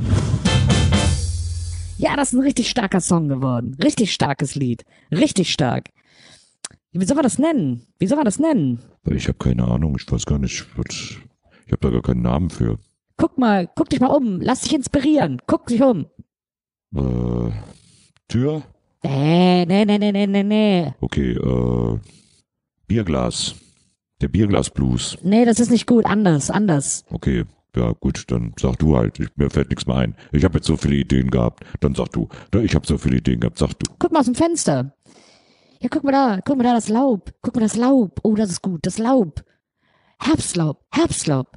Ja, 1.99 2.17
das 2.17 2.29
ist 2.29 2.35
ein 2.35 2.43
richtig 2.43 2.69
starker 2.69 3.01
Song 3.01 3.29
geworden. 3.29 3.77
Richtig 3.83 4.13
starkes 4.13 4.55
Lied. 4.55 4.85
Richtig 5.13 5.53
stark. 5.53 5.91
Wie 6.93 7.05
soll 7.05 7.15
man 7.15 7.23
das 7.23 7.39
nennen? 7.39 7.87
Wie 7.99 8.07
soll 8.07 8.17
man 8.17 8.25
das 8.25 8.39
nennen? 8.39 8.81
Ich 9.09 9.29
habe 9.29 9.39
keine 9.39 9.67
Ahnung, 9.67 9.97
ich 9.99 10.11
weiß 10.11 10.27
gar 10.27 10.39
nicht, 10.39 10.67
was, 10.77 11.17
ich 11.67 11.73
habe 11.73 11.81
da 11.81 11.91
gar 11.91 12.03
keinen 12.03 12.23
Namen 12.23 12.51
für. 12.51 12.79
Guck 13.17 13.39
mal, 13.39 13.69
guck 13.75 13.89
dich 13.89 14.01
mal 14.01 14.09
um. 14.09 14.41
Lass 14.41 14.63
dich 14.63 14.75
inspirieren. 14.75 15.41
Guck 15.47 15.67
dich 15.67 15.81
um. 15.81 16.07
Äh, 16.95 17.53
Tür? 18.29 18.63
Nee, 19.05 19.65
nee, 19.67 19.85
nee, 19.85 19.99
nee, 19.99 20.13
nee, 20.13 20.27
nee, 20.27 20.43
nee. 20.43 20.95
Okay, 21.01 21.33
äh, 21.33 21.99
Bierglas. 22.87 23.55
Der 24.23 24.29
Bierglas-Blues. 24.29 25.19
Nee, 25.23 25.45
das 25.45 25.59
ist 25.61 25.71
nicht 25.71 25.87
gut. 25.87 26.07
Anders, 26.07 26.51
anders. 26.51 27.05
Okay, 27.11 27.45
ja 27.77 27.93
gut, 27.99 28.25
dann 28.29 28.55
sag 28.59 28.79
du 28.79 28.97
halt. 28.97 29.19
Ich, 29.19 29.29
mir 29.37 29.51
fällt 29.51 29.71
nichts 29.71 29.87
mehr 29.87 29.97
ein. 29.97 30.15
Ich 30.31 30.45
habe 30.45 30.59
jetzt 30.59 30.67
so 30.67 30.77
viele 30.77 30.95
Ideen 30.95 31.31
gehabt. 31.31 31.65
Dann 31.81 31.95
sag 31.95 32.13
du. 32.13 32.29
Ja, 32.55 32.61
Ich 32.61 32.75
habe 32.75 32.87
so 32.87 32.99
viele 32.99 33.17
Ideen 33.17 33.41
gehabt, 33.41 33.59
sag 33.59 33.73
du. 33.79 33.91
Guck 33.99 34.13
mal 34.13 34.21
aus 34.21 34.27
dem 34.27 34.35
Fenster. 34.37 34.95
Ja, 35.81 35.89
guck 35.91 36.05
mal 36.05 36.13
da. 36.13 36.39
Guck 36.45 36.57
mal 36.57 36.63
da, 36.65 36.75
das 36.75 36.89
Laub. 36.89 37.33
Guck 37.43 37.57
mal 37.57 37.63
das 37.63 37.77
Laub. 37.77 38.21
Oh, 38.23 38.37
das 38.37 38.51
ist 38.51 38.63
gut. 38.63 38.87
Das 38.87 38.99
Laub. 38.99 39.43
Herbstlaub. 40.21 40.79
Herbstlaub. 40.93 41.49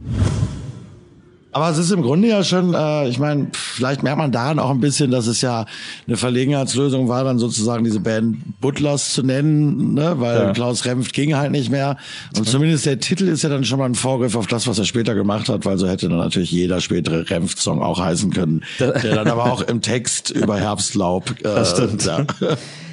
Aber 1.56 1.70
es 1.70 1.78
ist 1.78 1.90
im 1.92 2.02
Grunde 2.02 2.28
ja 2.28 2.44
schon, 2.44 2.74
äh, 2.74 3.08
ich 3.08 3.18
meine, 3.18 3.48
vielleicht 3.54 4.04
merkt 4.04 4.18
man 4.18 4.30
daran 4.34 4.60
auch 4.60 4.72
ein 4.72 4.82
bisschen, 4.82 5.10
dass 5.10 5.26
es 5.26 5.40
ja 5.40 5.66
eine 6.06 6.18
Verlegenheitslösung 6.18 7.08
war, 7.08 7.24
dann 7.24 7.40
sozusagen 7.40 7.86
diese 7.86 8.02
Band 8.02 8.60
Butlers 8.60 9.14
zu 9.14 9.24
nennen, 9.24 9.94
ne? 9.94 10.16
weil 10.20 10.38
Ja. 10.38 10.52
Klaus 10.52 10.84
Remft 10.84 11.14
ging 11.14 11.34
halt 11.34 11.54
nicht 11.54 11.72
mehr. 11.72 11.96
Und 12.36 12.50
zumindest 12.50 12.86
der 12.86 13.00
Titel 13.00 13.30
ist 13.30 13.44
ja 13.44 13.48
dann 13.48 13.64
schon 13.64 13.80
mal 13.80 13.86
ein 13.86 13.96
Vorgriff 13.96 14.36
auf 14.36 14.48
das, 14.48 14.68
was 14.68 14.80
er 14.80 14.84
später 14.84 15.16
gemacht 15.16 15.48
hat, 15.48 15.64
weil 15.64 15.78
so 15.78 15.88
hätte 15.88 16.10
dann 16.10 16.18
natürlich 16.18 16.52
jeder 16.52 16.82
spätere 16.82 17.30
Remft-Song 17.30 17.82
auch 17.82 18.02
heißen 18.02 18.34
können, 18.34 18.66
der 18.78 19.16
dann 19.16 19.30
aber 19.30 19.50
auch 19.50 19.62
im 19.62 19.80
Text 19.82 20.32
über 20.32 20.58
Herbstlaub. 20.58 21.36
Äh, 21.40 21.44
Das 21.44 21.72
stimmt. 21.72 22.04
Ja. 22.04 22.26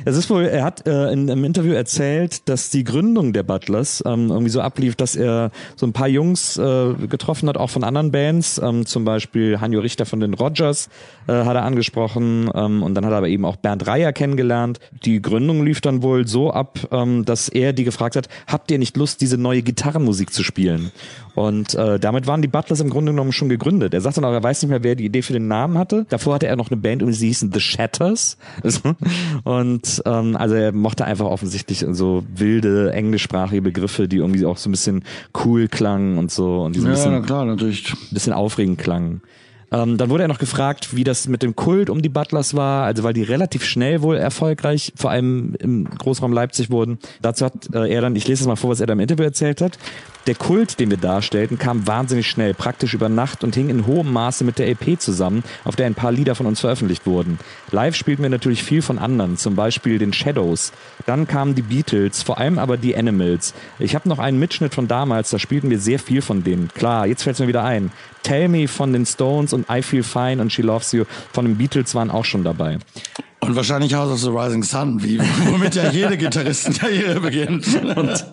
Es 0.05 0.17
ist 0.17 0.31
wohl, 0.31 0.45
er 0.45 0.65
hat 0.65 0.87
äh, 0.87 1.13
in 1.13 1.31
einem 1.31 1.45
Interview 1.45 1.73
erzählt, 1.73 2.49
dass 2.49 2.71
die 2.71 2.85
Gründung 2.85 3.33
der 3.33 3.43
Butlers 3.43 4.03
ähm, 4.07 4.31
irgendwie 4.31 4.51
so 4.51 4.61
ablief, 4.61 4.97
dass 4.97 5.15
er 5.15 5.51
so 5.77 5.87
ein 5.87 5.93
paar 5.93 6.09
Jungs 6.09 6.57
äh, 6.57 6.95
getroffen 7.09 7.49
hat, 7.49 7.57
auch 7.57 7.71
von 7.71 7.85
anderen 7.85 8.11
Bands, 8.11 8.61
ähm, 8.63 8.87
zum 8.87 9.05
Beispiel 9.05 9.61
Hanjo 9.61 9.81
Richter 9.81 10.07
von 10.07 10.21
den 10.21 10.35
Rogers 10.35 10.89
äh, 11.29 11.33
hat 11.33 11.55
er 11.55 11.65
angesprochen 11.65 12.51
ähm, 12.55 12.83
und 12.83 12.95
dann 12.95 13.05
hat 13.05 13.13
er 13.13 13.19
aber 13.19 13.29
eben 13.29 13.45
auch 13.45 13.57
Bernd 13.57 13.87
Reier 13.87 14.13
kennengelernt. 14.13 14.81
Die 15.05 15.23
Gründung 15.23 15.65
lief 15.65 15.81
dann 15.81 16.03
wohl 16.03 16.27
so 16.27 16.51
ab, 16.51 16.79
ähm, 16.91 17.25
dass 17.25 17.49
er 17.49 17.73
die 17.73 17.85
gefragt 17.85 18.17
hat, 18.17 18.29
habt 18.47 18.71
ihr 18.71 18.79
nicht 18.79 18.97
Lust, 18.97 19.21
diese 19.21 19.39
neue 19.39 19.63
Gitarrenmusik 19.63 20.33
zu 20.33 20.43
spielen? 20.43 20.91
Und 21.35 21.75
äh, 21.75 21.99
damit 21.99 22.27
waren 22.27 22.43
die 22.43 22.49
Butlers 22.49 22.81
im 22.81 22.91
Grunde 22.91 23.13
genommen 23.13 23.33
schon 23.33 23.49
gegründet. 23.49 23.95
Er 23.95 24.01
sagt 24.01 24.17
dann 24.19 24.25
auch, 24.25 24.33
er 24.33 24.43
weiß 24.43 24.63
nicht 24.63 24.71
mehr, 24.71 24.83
wer 24.83 24.95
die 24.95 25.05
Idee 25.05 25.23
für 25.23 25.33
den 25.33 25.49
Namen 25.49 25.79
hatte. 25.79 26.07
Davor 26.09 26.35
hatte 26.35 26.47
er 26.47 26.57
noch 26.57 26.71
eine 26.71 26.81
Band 26.81 27.03
und 27.03 27.13
sie 27.13 27.29
hießen 27.29 27.53
The 27.53 27.61
Shatters. 27.61 28.37
und 29.45 30.03
ähm, 30.05 30.37
also 30.37 30.55
er 30.55 30.73
mochte 30.73 31.05
einfach 31.05 31.27
offensichtlich 31.27 31.87
so 31.91 32.25
wilde 32.35 32.93
englischsprachige 32.93 33.63
Begriffe, 33.63 34.09
die 34.09 34.19
irgendwie 34.19 34.45
auch 34.45 34.59
so 34.59 34.69
ein 34.69 34.73
bisschen 34.73 35.05
cool 35.45 35.69
klangen 35.69 36.19
und 36.19 36.31
so 36.31 36.63
und 36.63 36.77
die 36.77 36.81
so 36.81 36.87
ein 36.87 36.91
ja, 36.91 36.97
bisschen, 36.97 37.23
klar, 37.23 37.45
natürlich. 37.45 37.95
bisschen 38.11 38.33
aufregend 38.33 38.79
klangen. 38.79 39.23
Ähm, 39.73 39.97
dann 39.97 40.11
wurde 40.11 40.25
er 40.25 40.29
noch 40.29 40.39
gefragt, 40.39 40.95
wie 40.95 41.03
das 41.03 41.29
mit 41.29 41.43
dem 41.43 41.57
Kult 41.57 41.89
um 41.89 42.03
die 42.03 42.11
Butlers 42.11 42.55
war, 42.55 42.85
also 42.85 43.05
weil 43.05 43.15
die 43.15 43.23
relativ 43.23 43.65
schnell 43.65 44.03
wohl 44.03 44.19
erfolgreich, 44.19 44.93
vor 44.97 45.11
allem 45.11 45.55
im 45.59 45.89
Großraum 45.89 46.33
Leipzig 46.33 46.71
wurden. 46.71 46.99
Dazu 47.23 47.47
hat 47.47 47.75
äh, 47.75 47.91
er 47.91 48.03
dann, 48.03 48.15
ich 48.15 48.29
lese 48.29 48.43
es 48.43 48.47
mal 48.47 48.57
vor, 48.57 48.71
was 48.71 48.81
er 48.81 48.87
da 48.87 48.93
im 48.93 49.01
Interview 49.01 49.25
erzählt 49.25 49.63
hat. 49.63 49.79
Der 50.29 50.37
Kult, 50.37 50.79
den 50.79 50.89
wir 50.89 50.99
darstellten, 50.99 51.59
kam 51.59 51.89
wahnsinnig 51.89 52.29
schnell, 52.29 52.55
praktisch 52.55 52.95
über 52.95 53.09
Nacht 53.09 53.43
und 53.43 53.57
hing 53.57 53.71
in 53.71 53.87
hohem 53.87 54.13
Maße 54.13 54.45
mit 54.45 54.61
der 54.61 54.69
EP 54.69 55.01
zusammen, 55.01 55.43
auf 55.65 55.75
der 55.75 55.87
ein 55.87 55.97
paar 55.97 56.13
Lieder 56.13 56.37
von 56.37 56.47
uns 56.47 56.61
veröffentlicht 56.61 57.07
wurden. 57.07 57.41
Live 57.73 57.97
spielten 57.97 58.23
wir 58.23 58.31
natürlich 58.31 58.63
viel 58.63 58.83
von 58.83 59.01
anderen, 59.01 59.37
zum 59.37 59.57
Beispiel 59.57 59.99
den 59.99 60.13
Shadows. 60.13 60.73
Dann 61.07 61.27
kamen 61.27 61.57
die 61.57 61.63
Beatles, 61.63 62.23
vor 62.23 62.39
allem 62.39 62.61
aber 62.61 62.77
die 62.77 62.97
Animals. 62.97 63.53
Ich 63.81 63.97
habe 63.97 64.09
noch 64.09 64.21
einen 64.21 64.39
Mitschnitt 64.39 64.75
von 64.75 64.87
damals, 64.87 65.31
da 65.31 65.41
spielten 65.41 65.71
wir 65.71 65.81
sehr 65.81 65.99
viel 65.99 66.23
von 66.23 66.45
denen. 66.45 66.69
Klar, 66.69 67.09
jetzt 67.09 67.25
fällt 67.25 67.35
es 67.35 67.41
mir 67.41 67.49
wieder 67.49 67.65
ein. 67.65 67.91
Tell 68.23 68.47
Me 68.47 68.69
von 68.69 68.93
den 68.93 69.05
Stones 69.05 69.53
und 69.53 69.67
I 69.69 69.83
Feel 69.83 70.05
Fine 70.05 70.41
und 70.41 70.53
She 70.53 70.63
Loves 70.63 70.93
You 70.93 71.05
von 71.33 71.47
den 71.47 71.57
Beatles 71.57 71.97
waren 71.97 72.13
auch 72.13 72.25
schon 72.25 72.45
dabei. 72.45 72.79
Und 73.45 73.57
wahrscheinlich 73.57 73.93
House 73.95 74.13
of 74.13 74.21
the 74.21 74.29
Rising 74.29 74.63
Sun, 74.63 75.03
wie, 75.03 75.19
womit 75.19 75.75
ja 75.75 75.91
jede 75.91 76.17
Gitarristenkarriere 76.17 77.19
beginnt. 77.21 77.67
Und 77.97 78.25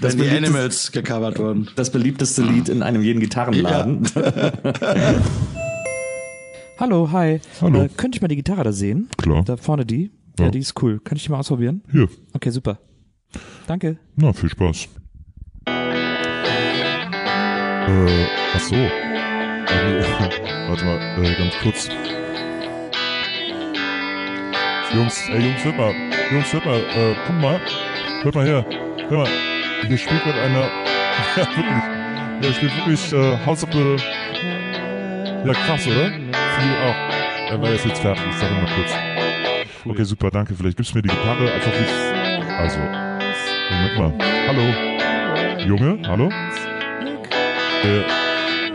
das 0.00 0.16
die 0.16 0.28
Animals 0.28 0.90
gecovert 0.90 1.38
wurden. 1.38 1.68
Das 1.76 1.90
beliebteste 1.90 2.42
Lied 2.42 2.68
in 2.68 2.82
einem 2.82 3.02
jeden 3.02 3.20
Gitarrenladen. 3.20 4.08
Hallo, 6.80 7.10
hi. 7.12 7.40
Hallo. 7.60 7.82
Äh, 7.84 7.88
könnte 7.96 8.16
ich 8.16 8.22
mal 8.22 8.28
die 8.28 8.36
Gitarre 8.36 8.64
da 8.64 8.72
sehen? 8.72 9.08
Klar. 9.16 9.44
Da 9.44 9.56
vorne 9.56 9.86
die? 9.86 10.10
Ja, 10.38 10.46
Ja. 10.46 10.50
die 10.50 10.58
ist 10.58 10.82
cool. 10.82 10.98
Kann 11.00 11.16
ich 11.16 11.22
die 11.24 11.30
mal 11.30 11.38
ausprobieren? 11.38 11.82
Hier. 11.92 12.08
Okay, 12.32 12.50
super. 12.50 12.78
Danke. 13.68 13.98
Na, 14.16 14.32
viel 14.32 14.50
Spaß. 14.50 14.88
Äh, 15.68 15.72
ach 18.52 18.60
so. 18.60 18.74
Warte 20.68 20.84
mal, 20.84 21.24
äh, 21.24 21.34
ganz 21.38 21.54
kurz. 21.62 21.88
Jungs, 24.94 25.28
ey 25.28 25.40
Jungs, 25.40 25.64
hört 25.64 25.76
mal. 25.76 25.94
Jungs, 26.30 26.52
hört 26.52 26.64
mal, 26.64 26.78
äh, 26.78 27.14
komm 27.26 27.40
mal. 27.40 27.60
Hört 28.22 28.34
mal 28.34 28.46
her. 28.46 28.64
Hör 29.08 29.18
mal. 29.18 29.28
Hier 29.86 29.98
spielt 29.98 30.22
gerade 30.24 30.40
einer. 30.40 30.68
Ja, 31.36 31.46
wirklich. 31.46 32.42
Ja, 32.42 32.52
spielt 32.52 32.76
wirklich 32.76 33.12
äh, 33.12 33.46
House 33.46 33.64
of 33.64 33.72
the. 33.72 33.96
Ja, 35.46 35.52
krass, 35.52 35.86
oder? 35.86 36.10
Viel 36.10 36.76
auch. 36.84 37.50
Er 37.50 37.62
war 37.62 37.70
jetzt 37.70 37.86
jetzt 37.86 38.00
fertig, 38.02 38.22
ich 38.28 38.36
sag 38.36 38.50
mal 38.50 38.68
kurz. 38.74 38.92
Okay, 39.86 40.04
super, 40.04 40.30
danke. 40.30 40.54
Vielleicht 40.54 40.76
gibst 40.76 40.92
du 40.92 40.98
mir 40.98 41.02
die 41.02 41.08
Gitarre 41.08 41.52
einfach 41.52 41.72
nicht. 41.72 41.92
Also, 42.58 42.78
Moment 43.70 43.98
mal. 43.98 44.12
Hallo. 44.48 45.66
Junge, 45.66 45.98
hallo? 46.06 46.28
Der, 47.82 48.04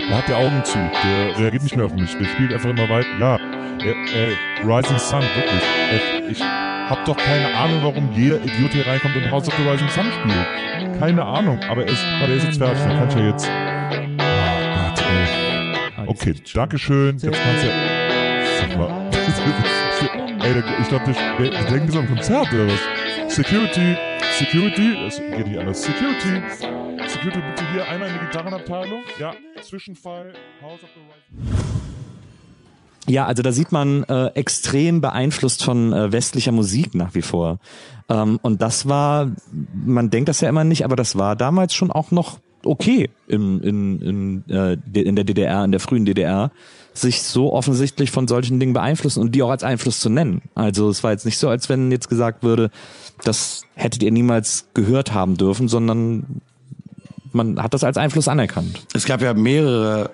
der 0.08 0.18
hat 0.18 0.28
die 0.28 0.34
Augen 0.34 0.64
zu. 0.64 0.78
Der 0.78 1.40
reagiert 1.40 1.64
nicht 1.64 1.76
mehr 1.76 1.86
auf 1.86 1.94
mich. 1.94 2.18
Der 2.18 2.26
spielt 2.26 2.54
einfach 2.54 2.70
immer 2.70 2.90
weiter. 2.90 3.08
Ja, 3.20 3.38
er, 3.84 3.96
er, 3.96 4.28
Rising 4.64 4.98
Sun, 4.98 5.22
wirklich. 5.22 5.64
Er, 5.92 6.30
ich 6.30 6.42
hab 6.42 7.06
doch 7.06 7.18
keine 7.18 7.54
Ahnung, 7.56 7.80
warum 7.84 8.12
jeder 8.14 8.38
Idiot 8.38 8.72
hier 8.72 8.86
reinkommt 8.86 9.16
und 9.16 9.32
House 9.32 9.48
of 9.48 9.56
the 9.56 9.64
Rising 9.64 9.90
Sun 9.90 10.06
spielt. 10.12 11.00
Keine 11.00 11.24
Ahnung. 11.24 11.60
Aber 11.70 11.84
er 11.84 11.92
ist, 11.92 12.04
aber 12.22 12.30
er 12.30 12.36
ist 12.36 12.46
jetzt 12.46 12.58
fertig. 12.58 12.84
Dann 12.84 12.98
kann 12.98 13.10
ich 13.10 13.16
ja 13.16 13.28
jetzt... 13.30 13.50
Oh 13.50 14.90
Gott, 14.90 15.02
ey. 15.98 16.08
Okay, 16.08 16.36
Dankeschön. 16.54 17.18
Jetzt 17.18 17.40
kannst 17.42 17.64
du 17.64 17.68
ja... 17.68 17.74
Sag 18.60 18.78
mal. 18.78 19.10
ey, 20.44 20.64
ich 20.82 20.88
glaube, 20.90 21.06
der, 21.06 21.50
der, 21.50 21.64
denkt, 21.70 21.88
das 21.88 21.96
ist 21.96 22.02
ein 22.02 22.08
Konzert 22.08 22.54
oder 22.54 22.68
was? 22.68 23.36
Security, 23.36 23.96
Security, 24.34 24.98
das 25.06 25.18
geht 25.18 25.48
nicht 25.48 25.60
anders. 25.60 25.82
Security, 25.82 26.42
Security, 27.08 27.40
bitte 27.40 27.72
hier 27.72 27.88
einmal 27.88 28.10
in 28.10 28.16
die 28.16 28.26
Gitarrenabteilung. 28.26 29.04
Ja, 29.20 29.34
Zwischenfall, 29.62 30.34
House 30.62 30.84
of 30.84 30.90
the 30.94 31.46
Rising. 31.48 31.71
Ja, 33.12 33.26
also 33.26 33.44
da 33.44 33.52
sieht 33.52 33.74
man 33.74 34.04
äh, 34.04 34.28
extrem 34.36 35.02
beeinflusst 35.02 35.64
von 35.64 35.92
äh, 35.92 36.14
westlicher 36.14 36.54
Musik 36.54 36.96
nach 36.96 37.14
wie 37.14 37.22
vor. 37.22 37.60
Ähm, 38.08 38.40
und 38.42 38.62
das 38.62 38.88
war, 38.88 39.32
man 39.86 40.10
denkt 40.10 40.30
das 40.30 40.40
ja 40.40 40.48
immer 40.48 40.64
nicht, 40.64 40.86
aber 40.86 40.96
das 40.96 41.18
war 41.18 41.36
damals 41.36 41.74
schon 41.74 41.92
auch 41.92 42.12
noch 42.12 42.40
okay 42.64 43.10
in, 43.28 43.60
in, 43.60 44.02
in, 44.02 44.50
äh, 44.50 44.78
in 44.94 45.18
der 45.18 45.26
DDR, 45.26 45.66
in 45.66 45.72
der 45.72 45.82
frühen 45.82 46.06
DDR, 46.06 46.52
sich 46.94 47.24
so 47.24 47.52
offensichtlich 47.52 48.12
von 48.12 48.30
solchen 48.30 48.62
Dingen 48.62 48.74
beeinflussen 48.74 49.20
und 49.20 49.36
die 49.36 49.44
auch 49.44 49.50
als 49.50 49.64
Einfluss 49.64 50.00
zu 50.00 50.10
nennen. 50.10 50.44
Also 50.56 50.90
es 50.90 51.04
war 51.04 51.12
jetzt 51.12 51.26
nicht 51.26 51.38
so, 51.38 51.50
als 51.50 51.68
wenn 51.68 51.92
jetzt 51.92 52.08
gesagt 52.08 52.44
würde, 52.44 52.72
das 53.26 53.64
hättet 53.76 54.04
ihr 54.04 54.12
niemals 54.12 54.68
gehört 54.74 55.14
haben 55.14 55.36
dürfen, 55.36 55.68
sondern 55.68 56.42
man 57.34 57.62
hat 57.62 57.74
das 57.74 57.84
als 57.84 57.98
Einfluss 57.98 58.30
anerkannt. 58.30 58.86
Es 58.94 59.06
gab 59.06 59.22
ja 59.22 59.34
mehrere 59.34 60.12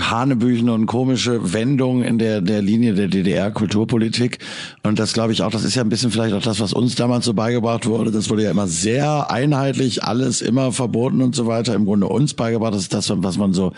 Hanebüchen 0.00 0.68
und 0.70 0.86
komische 0.86 1.52
Wendungen 1.52 2.04
in 2.04 2.18
der, 2.18 2.40
der 2.40 2.62
Linie 2.62 2.94
der 2.94 3.08
DDR-Kulturpolitik. 3.08 4.38
Und 4.82 4.98
das 4.98 5.12
glaube 5.12 5.32
ich 5.32 5.42
auch, 5.42 5.50
das 5.50 5.64
ist 5.64 5.74
ja 5.74 5.82
ein 5.82 5.88
bisschen 5.88 6.10
vielleicht 6.10 6.34
auch 6.34 6.42
das, 6.42 6.60
was 6.60 6.72
uns 6.72 6.94
damals 6.94 7.24
so 7.24 7.34
beigebracht 7.34 7.86
wurde. 7.86 8.10
Das 8.10 8.30
wurde 8.30 8.44
ja 8.44 8.50
immer 8.50 8.68
sehr 8.68 9.30
einheitlich, 9.30 10.04
alles 10.04 10.40
immer 10.42 10.72
verboten 10.72 11.22
und 11.22 11.34
so 11.34 11.46
weiter. 11.46 11.74
Im 11.74 11.84
Grunde 11.84 12.06
uns 12.06 12.34
beigebracht. 12.34 12.74
Das 12.74 12.82
ist 12.82 12.94
das, 12.94 13.12
was 13.14 13.36
man 13.38 13.52
so 13.52 13.72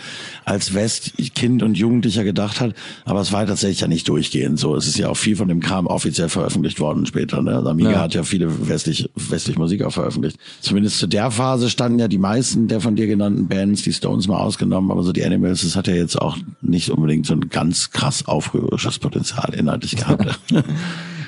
als 0.44 0.74
Westkind 0.74 1.62
und 1.62 1.76
Jugendlicher 1.78 2.24
gedacht 2.24 2.60
hat. 2.60 2.74
Aber 3.04 3.20
es 3.20 3.32
war 3.32 3.46
tatsächlich 3.46 3.80
ja 3.80 3.88
nicht 3.88 4.08
durchgehend 4.08 4.58
so. 4.58 4.76
Es 4.76 4.86
ist 4.86 4.98
ja 4.98 5.08
auch 5.08 5.16
viel 5.16 5.36
von 5.36 5.48
dem 5.48 5.60
Kram 5.60 5.86
offiziell 5.86 6.28
veröffentlicht 6.28 6.80
worden 6.80 7.06
später. 7.06 7.42
Ne? 7.42 7.56
Also 7.56 7.68
Amiga 7.70 7.92
Ja. 7.92 8.00
hat 8.00 8.14
ja 8.14 8.22
viele 8.22 8.68
westlich, 8.68 9.08
westlich 9.14 9.58
Musik 9.58 9.82
auch 9.82 9.92
veröffentlicht. 9.92 10.36
Zumindest 10.60 10.98
zu 10.98 11.06
der 11.06 11.30
Phase 11.30 11.70
standen 11.70 11.98
ja 11.98 12.08
die 12.08 12.18
meisten 12.18 12.68
der 12.68 12.80
von 12.80 12.96
dir 12.96 13.06
genannten 13.06 13.48
Bands, 13.48 13.82
die 13.82 13.92
Stones 13.92 14.28
mal 14.28 14.38
ausgenommen, 14.38 14.90
aber 14.90 15.02
so 15.02 15.12
die 15.12 15.24
Animals, 15.24 15.53
das 15.62 15.76
hat 15.76 15.86
ja 15.86 15.94
jetzt 15.94 16.20
auch 16.20 16.36
nicht 16.60 16.90
unbedingt 16.90 17.26
so 17.26 17.34
ein 17.34 17.48
ganz 17.48 17.90
krass 17.90 18.26
aufrührerisches 18.26 18.98
Potenzial 18.98 19.54
inhaltlich 19.54 19.96
gehabt. 19.96 20.40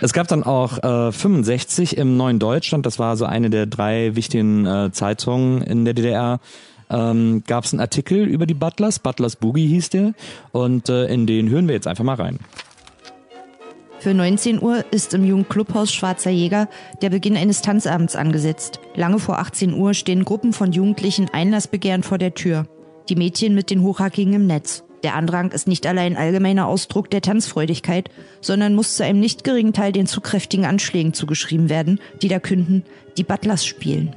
Es 0.02 0.12
gab 0.12 0.28
dann 0.28 0.42
auch 0.42 0.82
äh, 0.82 1.10
65 1.10 1.96
im 1.96 2.18
Neuen 2.18 2.38
Deutschland, 2.38 2.84
das 2.84 2.98
war 2.98 3.16
so 3.16 3.24
eine 3.24 3.48
der 3.48 3.64
drei 3.64 4.14
wichtigen 4.14 4.66
äh, 4.66 4.92
Zeitungen 4.92 5.62
in 5.62 5.86
der 5.86 5.94
DDR. 5.94 6.38
Ähm, 6.90 7.42
gab 7.46 7.64
es 7.64 7.72
einen 7.72 7.80
Artikel 7.80 8.26
über 8.26 8.46
die 8.46 8.54
Butlers, 8.54 8.98
Butlers 8.98 9.36
Boogie 9.36 9.66
hieß 9.66 9.90
der, 9.90 10.12
und 10.52 10.88
äh, 10.88 11.06
in 11.06 11.26
den 11.26 11.48
hören 11.48 11.66
wir 11.66 11.74
jetzt 11.74 11.86
einfach 11.86 12.04
mal 12.04 12.14
rein. 12.14 12.38
Für 13.98 14.14
19 14.14 14.62
Uhr 14.62 14.84
ist 14.92 15.14
im 15.14 15.24
Jugendclubhaus 15.24 15.92
Schwarzer 15.92 16.30
Jäger 16.30 16.68
der 17.02 17.10
Beginn 17.10 17.36
eines 17.36 17.62
Tanzabends 17.62 18.14
angesetzt. 18.14 18.78
Lange 18.94 19.18
vor 19.18 19.38
18 19.38 19.74
Uhr 19.74 19.94
stehen 19.94 20.24
Gruppen 20.24 20.52
von 20.52 20.70
Jugendlichen 20.70 21.28
einlassbegehrend 21.32 22.04
vor 22.04 22.18
der 22.18 22.34
Tür. 22.34 22.66
Die 23.08 23.16
Mädchen 23.16 23.54
mit 23.54 23.70
den 23.70 23.82
Hochhackigen 23.82 24.34
im 24.34 24.46
Netz. 24.46 24.82
Der 25.02 25.14
Andrang 25.14 25.52
ist 25.52 25.68
nicht 25.68 25.86
allein 25.86 26.16
allgemeiner 26.16 26.66
Ausdruck 26.66 27.10
der 27.10 27.20
Tanzfreudigkeit, 27.20 28.10
sondern 28.40 28.74
muss 28.74 28.96
zu 28.96 29.04
einem 29.04 29.20
nicht 29.20 29.44
geringen 29.44 29.72
Teil 29.72 29.92
den 29.92 30.06
zu 30.06 30.20
kräftigen 30.20 30.64
Anschlägen 30.64 31.12
zugeschrieben 31.12 31.68
werden, 31.68 32.00
die 32.22 32.28
da 32.28 32.40
künden, 32.40 32.82
die 33.16 33.22
Butlers 33.22 33.64
spielen. 33.64 34.16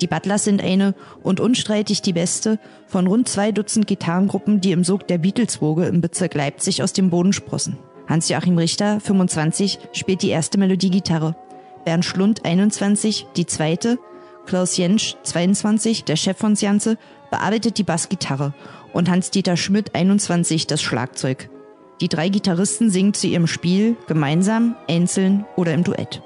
Die 0.00 0.06
Butlers 0.06 0.44
sind 0.44 0.62
eine 0.62 0.94
und 1.24 1.40
unstreitig 1.40 2.02
die 2.02 2.12
beste 2.12 2.60
von 2.86 3.08
rund 3.08 3.28
zwei 3.28 3.50
Dutzend 3.50 3.88
Gitarrengruppen, 3.88 4.60
die 4.60 4.70
im 4.70 4.84
Sog 4.84 5.08
der 5.08 5.18
Beatleswoge 5.18 5.86
im 5.86 6.00
Bezirk 6.00 6.34
Leipzig 6.34 6.82
aus 6.82 6.92
dem 6.92 7.10
Boden 7.10 7.32
sprossen. 7.32 7.78
Hans-Joachim 8.06 8.56
Richter, 8.56 9.00
25, 9.00 9.78
spielt 9.92 10.22
die 10.22 10.30
erste 10.30 10.58
Melodiegitarre. 10.58 11.34
Bernd 11.84 12.04
Schlund, 12.04 12.44
21, 12.44 13.26
die 13.36 13.46
zweite. 13.46 13.98
Klaus 14.48 14.78
Jentsch, 14.78 15.14
22, 15.24 16.04
der 16.04 16.16
Chef 16.16 16.38
von 16.38 16.54
Janze, 16.54 16.96
bearbeitet 17.30 17.76
die 17.76 17.82
Bassgitarre. 17.82 18.54
Und 18.94 19.10
Hans-Dieter 19.10 19.58
Schmidt, 19.58 19.94
21, 19.94 20.66
das 20.66 20.80
Schlagzeug. 20.80 21.50
Die 22.00 22.08
drei 22.08 22.30
Gitarristen 22.30 22.88
singen 22.88 23.12
zu 23.12 23.26
ihrem 23.26 23.46
Spiel 23.46 23.96
gemeinsam, 24.06 24.74
einzeln 24.88 25.44
oder 25.56 25.74
im 25.74 25.84
Duett. 25.84 26.22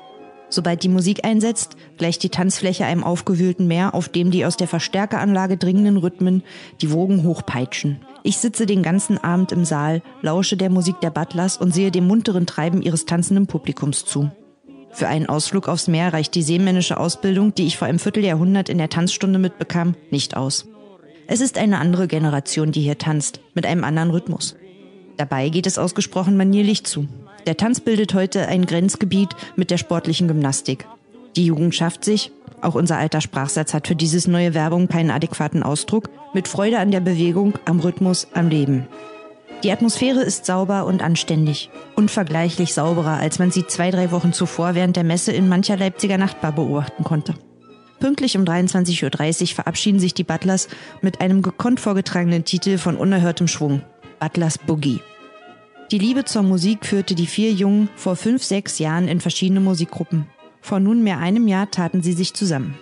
Sobald 0.50 0.84
die 0.84 0.88
Musik 0.88 1.24
einsetzt, 1.24 1.74
gleicht 1.98 2.22
die 2.22 2.28
Tanzfläche 2.28 2.84
einem 2.84 3.02
aufgewühlten 3.02 3.66
Meer, 3.66 3.92
auf 3.92 4.08
dem 4.08 4.30
die 4.30 4.44
aus 4.44 4.56
der 4.56 4.68
Verstärkeranlage 4.68 5.56
dringenden 5.56 5.96
Rhythmen 5.96 6.44
die 6.80 6.92
Wogen 6.92 7.24
hochpeitschen. 7.24 8.02
Ich 8.22 8.36
sitze 8.38 8.66
den 8.66 8.84
ganzen 8.84 9.18
Abend 9.18 9.50
im 9.50 9.64
Saal, 9.64 10.00
lausche 10.20 10.56
der 10.56 10.70
Musik 10.70 11.00
der 11.00 11.10
Butlers 11.10 11.56
und 11.56 11.74
sehe 11.74 11.90
dem 11.90 12.06
munteren 12.06 12.46
Treiben 12.46 12.82
ihres 12.82 13.04
tanzenden 13.04 13.48
Publikums 13.48 14.04
zu. 14.04 14.30
Für 14.92 15.08
einen 15.08 15.26
Ausflug 15.26 15.68
aufs 15.68 15.88
Meer 15.88 16.12
reicht 16.12 16.34
die 16.34 16.42
seemännische 16.42 16.98
Ausbildung, 16.98 17.54
die 17.54 17.66
ich 17.66 17.78
vor 17.78 17.88
einem 17.88 17.98
Vierteljahrhundert 17.98 18.68
in 18.68 18.78
der 18.78 18.90
Tanzstunde 18.90 19.38
mitbekam, 19.38 19.94
nicht 20.10 20.36
aus. 20.36 20.66
Es 21.26 21.40
ist 21.40 21.56
eine 21.56 21.78
andere 21.78 22.08
Generation, 22.08 22.72
die 22.72 22.82
hier 22.82 22.98
tanzt, 22.98 23.40
mit 23.54 23.64
einem 23.64 23.84
anderen 23.84 24.10
Rhythmus. 24.10 24.56
Dabei 25.16 25.48
geht 25.48 25.66
es 25.66 25.78
ausgesprochen 25.78 26.36
manierlich 26.36 26.84
zu. 26.84 27.08
Der 27.46 27.56
Tanz 27.56 27.80
bildet 27.80 28.14
heute 28.14 28.48
ein 28.48 28.66
Grenzgebiet 28.66 29.30
mit 29.56 29.70
der 29.70 29.78
sportlichen 29.78 30.28
Gymnastik. 30.28 30.86
Die 31.36 31.46
Jugend 31.46 31.74
schafft 31.74 32.04
sich, 32.04 32.30
auch 32.60 32.74
unser 32.74 32.98
alter 32.98 33.20
Sprachsatz 33.20 33.74
hat 33.74 33.88
für 33.88 33.96
dieses 33.96 34.28
neue 34.28 34.54
Werbung 34.54 34.88
keinen 34.88 35.10
adäquaten 35.10 35.62
Ausdruck, 35.62 36.10
mit 36.34 36.48
Freude 36.48 36.78
an 36.78 36.90
der 36.90 37.00
Bewegung, 37.00 37.54
am 37.64 37.80
Rhythmus, 37.80 38.28
am 38.34 38.48
Leben. 38.48 38.86
Die 39.62 39.70
Atmosphäre 39.70 40.22
ist 40.22 40.44
sauber 40.44 40.86
und 40.86 41.02
anständig. 41.02 41.70
Unvergleichlich 41.94 42.74
sauberer, 42.74 43.18
als 43.18 43.38
man 43.38 43.52
sie 43.52 43.64
zwei, 43.66 43.92
drei 43.92 44.10
Wochen 44.10 44.32
zuvor 44.32 44.74
während 44.74 44.96
der 44.96 45.04
Messe 45.04 45.30
in 45.30 45.48
mancher 45.48 45.76
Leipziger 45.76 46.18
Nachtbar 46.18 46.52
beobachten 46.52 47.04
konnte. 47.04 47.34
Pünktlich 48.00 48.36
um 48.36 48.42
23.30 48.42 49.42
Uhr 49.42 49.54
verabschieden 49.54 50.00
sich 50.00 50.14
die 50.14 50.24
Butlers 50.24 50.66
mit 51.00 51.20
einem 51.20 51.42
gekonnt 51.42 51.78
vorgetragenen 51.78 52.44
Titel 52.44 52.76
von 52.76 52.96
unerhörtem 52.96 53.46
Schwung. 53.46 53.82
Butlers 54.18 54.58
Boogie. 54.58 55.00
Die 55.92 55.98
Liebe 55.98 56.24
zur 56.24 56.42
Musik 56.42 56.84
führte 56.84 57.14
die 57.14 57.26
vier 57.26 57.52
Jungen 57.52 57.88
vor 57.94 58.16
fünf, 58.16 58.42
sechs 58.42 58.80
Jahren 58.80 59.06
in 59.06 59.20
verschiedene 59.20 59.60
Musikgruppen. 59.60 60.26
Vor 60.60 60.80
nunmehr 60.80 61.18
einem 61.18 61.46
Jahr 61.46 61.70
taten 61.70 62.02
sie 62.02 62.14
sich 62.14 62.34
zusammen. 62.34 62.76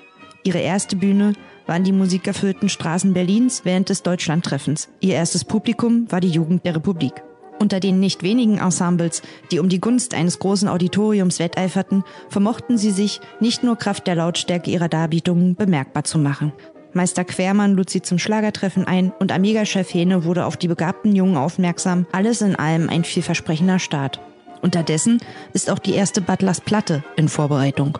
Ihre 0.44 0.58
erste 0.60 0.96
Bühne 0.96 1.34
waren 1.66 1.84
die 1.84 1.92
musikerfüllten 1.92 2.68
Straßen 2.68 3.12
Berlins 3.12 3.64
während 3.64 3.88
des 3.88 4.02
Deutschlandtreffens. 4.02 4.88
Ihr 5.00 5.14
erstes 5.14 5.44
Publikum 5.44 6.10
war 6.10 6.20
die 6.20 6.28
Jugend 6.28 6.64
der 6.64 6.76
Republik. 6.76 7.22
Unter 7.60 7.78
den 7.78 8.00
nicht 8.00 8.22
wenigen 8.22 8.58
Ensembles, 8.58 9.20
die 9.50 9.58
um 9.58 9.68
die 9.68 9.80
Gunst 9.80 10.14
eines 10.14 10.38
großen 10.38 10.66
Auditoriums 10.66 11.38
wetteiferten, 11.38 12.04
vermochten 12.30 12.78
sie 12.78 12.90
sich 12.90 13.20
nicht 13.38 13.62
nur 13.62 13.76
Kraft 13.76 14.06
der 14.06 14.14
Lautstärke 14.14 14.70
ihrer 14.70 14.88
Darbietungen 14.88 15.56
bemerkbar 15.56 16.04
zu 16.04 16.18
machen. 16.18 16.52
Meister 16.94 17.24
Quermann 17.24 17.74
lud 17.74 17.90
sie 17.90 18.02
zum 18.02 18.18
Schlagertreffen 18.18 18.86
ein 18.86 19.12
und 19.18 19.30
Amiga-Chef 19.30 19.92
Hähne 19.92 20.24
wurde 20.24 20.46
auf 20.46 20.56
die 20.56 20.68
begabten 20.68 21.14
Jungen 21.14 21.36
aufmerksam. 21.36 22.06
Alles 22.12 22.40
in 22.40 22.56
allem 22.56 22.88
ein 22.88 23.04
vielversprechender 23.04 23.78
Start. 23.78 24.20
Unterdessen 24.62 25.20
ist 25.52 25.70
auch 25.70 25.78
die 25.78 25.94
erste 25.94 26.20
Butlers 26.20 26.60
Platte 26.60 27.04
in 27.16 27.28
Vorbereitung. 27.28 27.98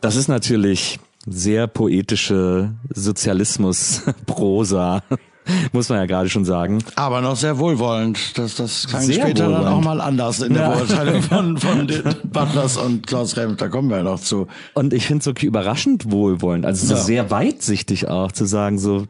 Das 0.00 0.16
ist 0.16 0.28
natürlich 0.28 0.98
sehr 1.26 1.66
poetische 1.66 2.72
Sozialismus-Prosa, 2.94 5.02
muss 5.72 5.88
man 5.88 5.98
ja 5.98 6.06
gerade 6.06 6.28
schon 6.28 6.44
sagen. 6.44 6.78
Aber 6.96 7.20
noch 7.20 7.36
sehr 7.36 7.58
wohlwollend. 7.58 8.36
Das, 8.38 8.56
das 8.56 8.86
klang 8.86 9.02
Sehr 9.02 9.22
später 9.22 9.44
dann 9.44 9.52
wohlwollend. 9.52 9.76
auch 9.76 9.84
mal 9.84 10.00
anders 10.00 10.40
in 10.40 10.54
der 10.54 10.62
Ja. 10.62 10.70
Beurteilung 10.76 11.22
von, 11.28 11.58
von 11.58 11.86
den 11.88 12.02
Butlers 12.24 12.76
und 12.76 13.06
Klaus 13.06 13.36
Remf. 13.36 13.56
Da 13.58 13.68
kommen 13.68 13.90
wir 13.90 13.98
ja 13.98 14.02
noch 14.02 14.20
zu. 14.20 14.46
Und 14.74 14.92
ich 14.94 15.06
finde 15.06 15.18
es 15.18 15.24
so 15.24 15.32
überraschend 15.46 16.10
wohlwollend, 16.10 16.64
also 16.66 16.86
so 16.86 16.94
Ja. 16.94 17.00
sehr 17.00 17.30
weitsichtig 17.30 18.08
auch 18.08 18.32
zu 18.32 18.44
sagen, 18.46 18.78
so, 18.78 19.06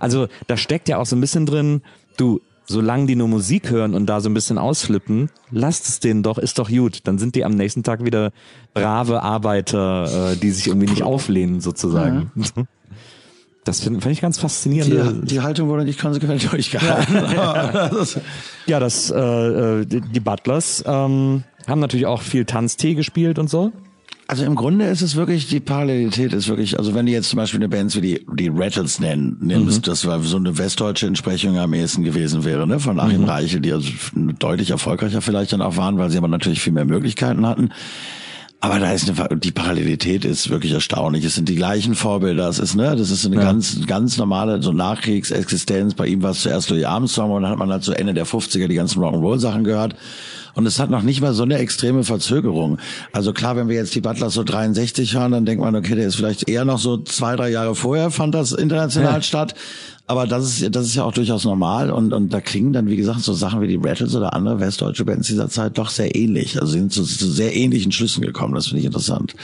also 0.00 0.28
da 0.46 0.56
steckt 0.56 0.88
ja 0.88 0.98
auch 0.98 1.06
so 1.06 1.16
ein 1.16 1.20
bisschen 1.20 1.46
drin, 1.46 1.82
du, 2.16 2.40
solange 2.68 3.06
die 3.06 3.16
nur 3.16 3.28
Musik 3.28 3.70
hören 3.70 3.94
und 3.94 4.06
da 4.06 4.20
so 4.20 4.28
ein 4.28 4.34
bisschen 4.34 4.58
ausflippen, 4.58 5.30
lasst 5.50 5.88
es 5.88 6.00
denen 6.00 6.22
doch, 6.22 6.38
ist 6.38 6.58
doch 6.58 6.68
gut. 6.68 7.00
Dann 7.04 7.18
sind 7.18 7.34
die 7.34 7.44
am 7.44 7.52
nächsten 7.52 7.82
Tag 7.82 8.04
wieder 8.04 8.30
brave 8.74 9.22
Arbeiter, 9.22 10.32
äh, 10.32 10.36
die 10.36 10.50
sich 10.50 10.68
irgendwie 10.68 10.88
nicht 10.88 11.02
auflehnen 11.02 11.60
sozusagen. 11.60 12.30
Das 13.64 13.80
finde 13.80 14.00
find 14.00 14.14
ich 14.14 14.22
ganz 14.22 14.38
faszinierend. 14.38 15.24
Die, 15.24 15.26
die 15.26 15.40
Haltung 15.42 15.68
wurde 15.68 15.84
nicht 15.84 16.00
konsequent 16.00 16.50
durchgehalten. 16.52 17.16
Ja, 18.66 18.80
das, 18.80 19.10
äh, 19.10 19.18
äh, 19.18 19.84
die, 19.84 20.00
die 20.00 20.20
Butlers 20.20 20.82
ähm, 20.86 21.42
haben 21.66 21.80
natürlich 21.80 22.06
auch 22.06 22.22
viel 22.22 22.46
Tanztee 22.46 22.94
gespielt 22.94 23.38
und 23.38 23.50
so. 23.50 23.72
Also 24.30 24.44
im 24.44 24.56
Grunde 24.56 24.84
ist 24.84 25.00
es 25.00 25.16
wirklich, 25.16 25.46
die 25.46 25.58
Parallelität 25.58 26.34
ist 26.34 26.48
wirklich, 26.48 26.78
also 26.78 26.94
wenn 26.94 27.06
du 27.06 27.12
jetzt 27.12 27.30
zum 27.30 27.38
Beispiel 27.38 27.60
eine 27.60 27.70
Band 27.70 27.96
wie 27.96 28.02
die, 28.02 28.26
die 28.34 28.50
Rattles 28.52 29.00
nennen, 29.00 29.38
nimmst, 29.40 29.88
das 29.88 30.06
war 30.06 30.20
so 30.20 30.36
eine 30.36 30.58
westdeutsche 30.58 31.06
Entsprechung 31.06 31.56
am 31.56 31.72
ehesten 31.72 32.04
gewesen 32.04 32.44
wäre, 32.44 32.66
ne, 32.66 32.78
von 32.78 33.00
Achim 33.00 33.24
Reichel, 33.24 33.60
die 33.60 33.72
also 33.72 33.90
deutlich 34.38 34.68
erfolgreicher 34.68 35.22
vielleicht 35.22 35.54
dann 35.54 35.62
auch 35.62 35.78
waren, 35.78 35.96
weil 35.96 36.10
sie 36.10 36.18
aber 36.18 36.28
natürlich 36.28 36.60
viel 36.60 36.74
mehr 36.74 36.84
Möglichkeiten 36.84 37.46
hatten. 37.46 37.70
Aber 38.60 38.78
da 38.80 38.92
ist 38.92 39.08
eine, 39.08 39.38
die 39.38 39.52
Parallelität 39.52 40.26
ist 40.26 40.50
wirklich 40.50 40.72
erstaunlich. 40.72 41.24
Es 41.24 41.36
sind 41.36 41.48
die 41.48 41.54
gleichen 41.54 41.94
Vorbilder. 41.94 42.48
Es 42.48 42.58
ist, 42.58 42.74
ne, 42.74 42.96
das 42.96 43.10
ist 43.10 43.24
eine 43.24 43.36
ganz, 43.36 43.86
ganz 43.86 44.18
normale, 44.18 44.60
so 44.62 44.72
Nachkriegsexistenz. 44.72 45.94
Bei 45.94 46.06
ihm 46.06 46.22
war 46.22 46.32
es 46.32 46.42
zuerst 46.42 46.68
Louis 46.68 46.84
Armstrong 46.84 47.30
und 47.30 47.42
dann 47.44 47.52
hat 47.52 47.58
man 47.58 47.70
halt 47.70 47.84
so 47.84 47.92
Ende 47.92 48.12
der 48.12 48.26
50er 48.26 48.66
die 48.66 48.74
ganzen 48.74 49.00
Rock'n'Roll-Sachen 49.00 49.64
gehört. 49.64 49.94
Und 50.54 50.66
es 50.66 50.78
hat 50.78 50.90
noch 50.90 51.02
nicht 51.02 51.20
mal 51.20 51.34
so 51.34 51.42
eine 51.42 51.58
extreme 51.58 52.04
Verzögerung. 52.04 52.78
Also 53.12 53.32
klar, 53.32 53.56
wenn 53.56 53.68
wir 53.68 53.76
jetzt 53.76 53.94
die 53.94 54.00
Butlers 54.00 54.34
so 54.34 54.44
63 54.44 55.14
hören, 55.14 55.32
dann 55.32 55.44
denkt 55.46 55.62
man, 55.62 55.74
okay, 55.76 55.94
der 55.94 56.06
ist 56.06 56.16
vielleicht 56.16 56.48
eher 56.48 56.64
noch 56.64 56.78
so 56.78 56.98
zwei, 56.98 57.36
drei 57.36 57.50
Jahre 57.50 57.74
vorher 57.74 58.10
fand 58.10 58.34
das 58.34 58.52
international 58.52 59.22
statt. 59.22 59.54
Aber 60.08 60.26
das 60.26 60.62
ist, 60.62 60.74
das 60.74 60.86
ist 60.86 60.94
ja 60.94 61.04
auch 61.04 61.12
durchaus 61.12 61.44
normal 61.44 61.90
und, 61.90 62.14
und 62.14 62.32
da 62.32 62.40
klingen 62.40 62.72
dann, 62.72 62.88
wie 62.88 62.96
gesagt, 62.96 63.20
so 63.20 63.34
Sachen 63.34 63.60
wie 63.60 63.68
die 63.68 63.76
Rattles 63.76 64.16
oder 64.16 64.32
andere 64.32 64.58
westdeutsche 64.58 65.04
Bands 65.04 65.28
dieser 65.28 65.50
Zeit 65.50 65.76
doch 65.76 65.90
sehr 65.90 66.16
ähnlich. 66.16 66.58
Also 66.58 66.72
sie 66.72 66.78
sind 66.78 66.94
zu, 66.94 67.02
zu 67.02 67.30
sehr 67.30 67.54
ähnlichen 67.54 67.92
Schlüssen 67.92 68.22
gekommen. 68.22 68.54
Das 68.54 68.68
finde 68.68 68.80
ich 68.80 68.86
interessant. 68.86 69.34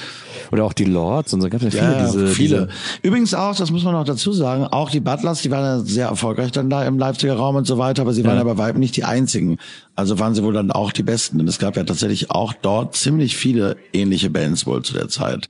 Oder 0.53 0.65
auch 0.65 0.73
die 0.73 0.87
Lords 0.87 1.35
und 1.35 1.43
so 1.43 1.51
gab 1.51 1.61
ja 1.61 1.69
viele 1.69 1.83
Ja, 1.83 2.07
diese. 2.07 2.27
viele. 2.29 2.57
Diese, 2.57 2.69
Übrigens 3.03 3.35
auch, 3.35 3.55
das 3.55 3.71
muss 3.71 3.85
man 3.85 3.93
noch 3.93 4.05
dazu 4.05 4.33
sagen, 4.33 4.65
auch 4.65 4.89
die 4.89 5.01
Butlers, 5.01 5.43
die 5.43 5.51
waren 5.51 5.65
ja 5.65 5.81
sehr 5.81 6.07
erfolgreich 6.07 6.51
dann 6.51 6.71
da 6.71 6.83
im 6.87 6.99
Leipziger 6.99 7.35
Raum 7.35 7.57
und 7.57 7.67
so 7.67 7.77
weiter, 7.77 8.01
aber 8.01 8.15
sie 8.15 8.25
waren 8.25 8.39
ja 8.39 8.45
bei 8.45 8.57
weitem 8.57 8.81
nicht 8.81 8.97
die 8.97 9.05
einzigen. 9.05 9.59
Also 9.97 10.19
waren 10.19 10.35
sie 10.35 10.43
wohl 10.43 10.55
dann 10.55 10.71
auch 10.71 10.93
die 10.95 11.03
Besten. 11.03 11.39
Denn 11.39 11.49
es 11.49 11.59
gab 11.59 11.77
ja 11.77 11.85
tatsächlich 11.85 12.31
auch 12.31 12.53
dort 12.53 12.97
ziemlich 12.97 13.37
viele 13.37 13.77
ähnliche 13.93 14.31
Bands 14.31 14.67
wohl 14.67 14.83
zu 14.83 14.95
der 14.95 15.09
Zeit. 15.09 15.49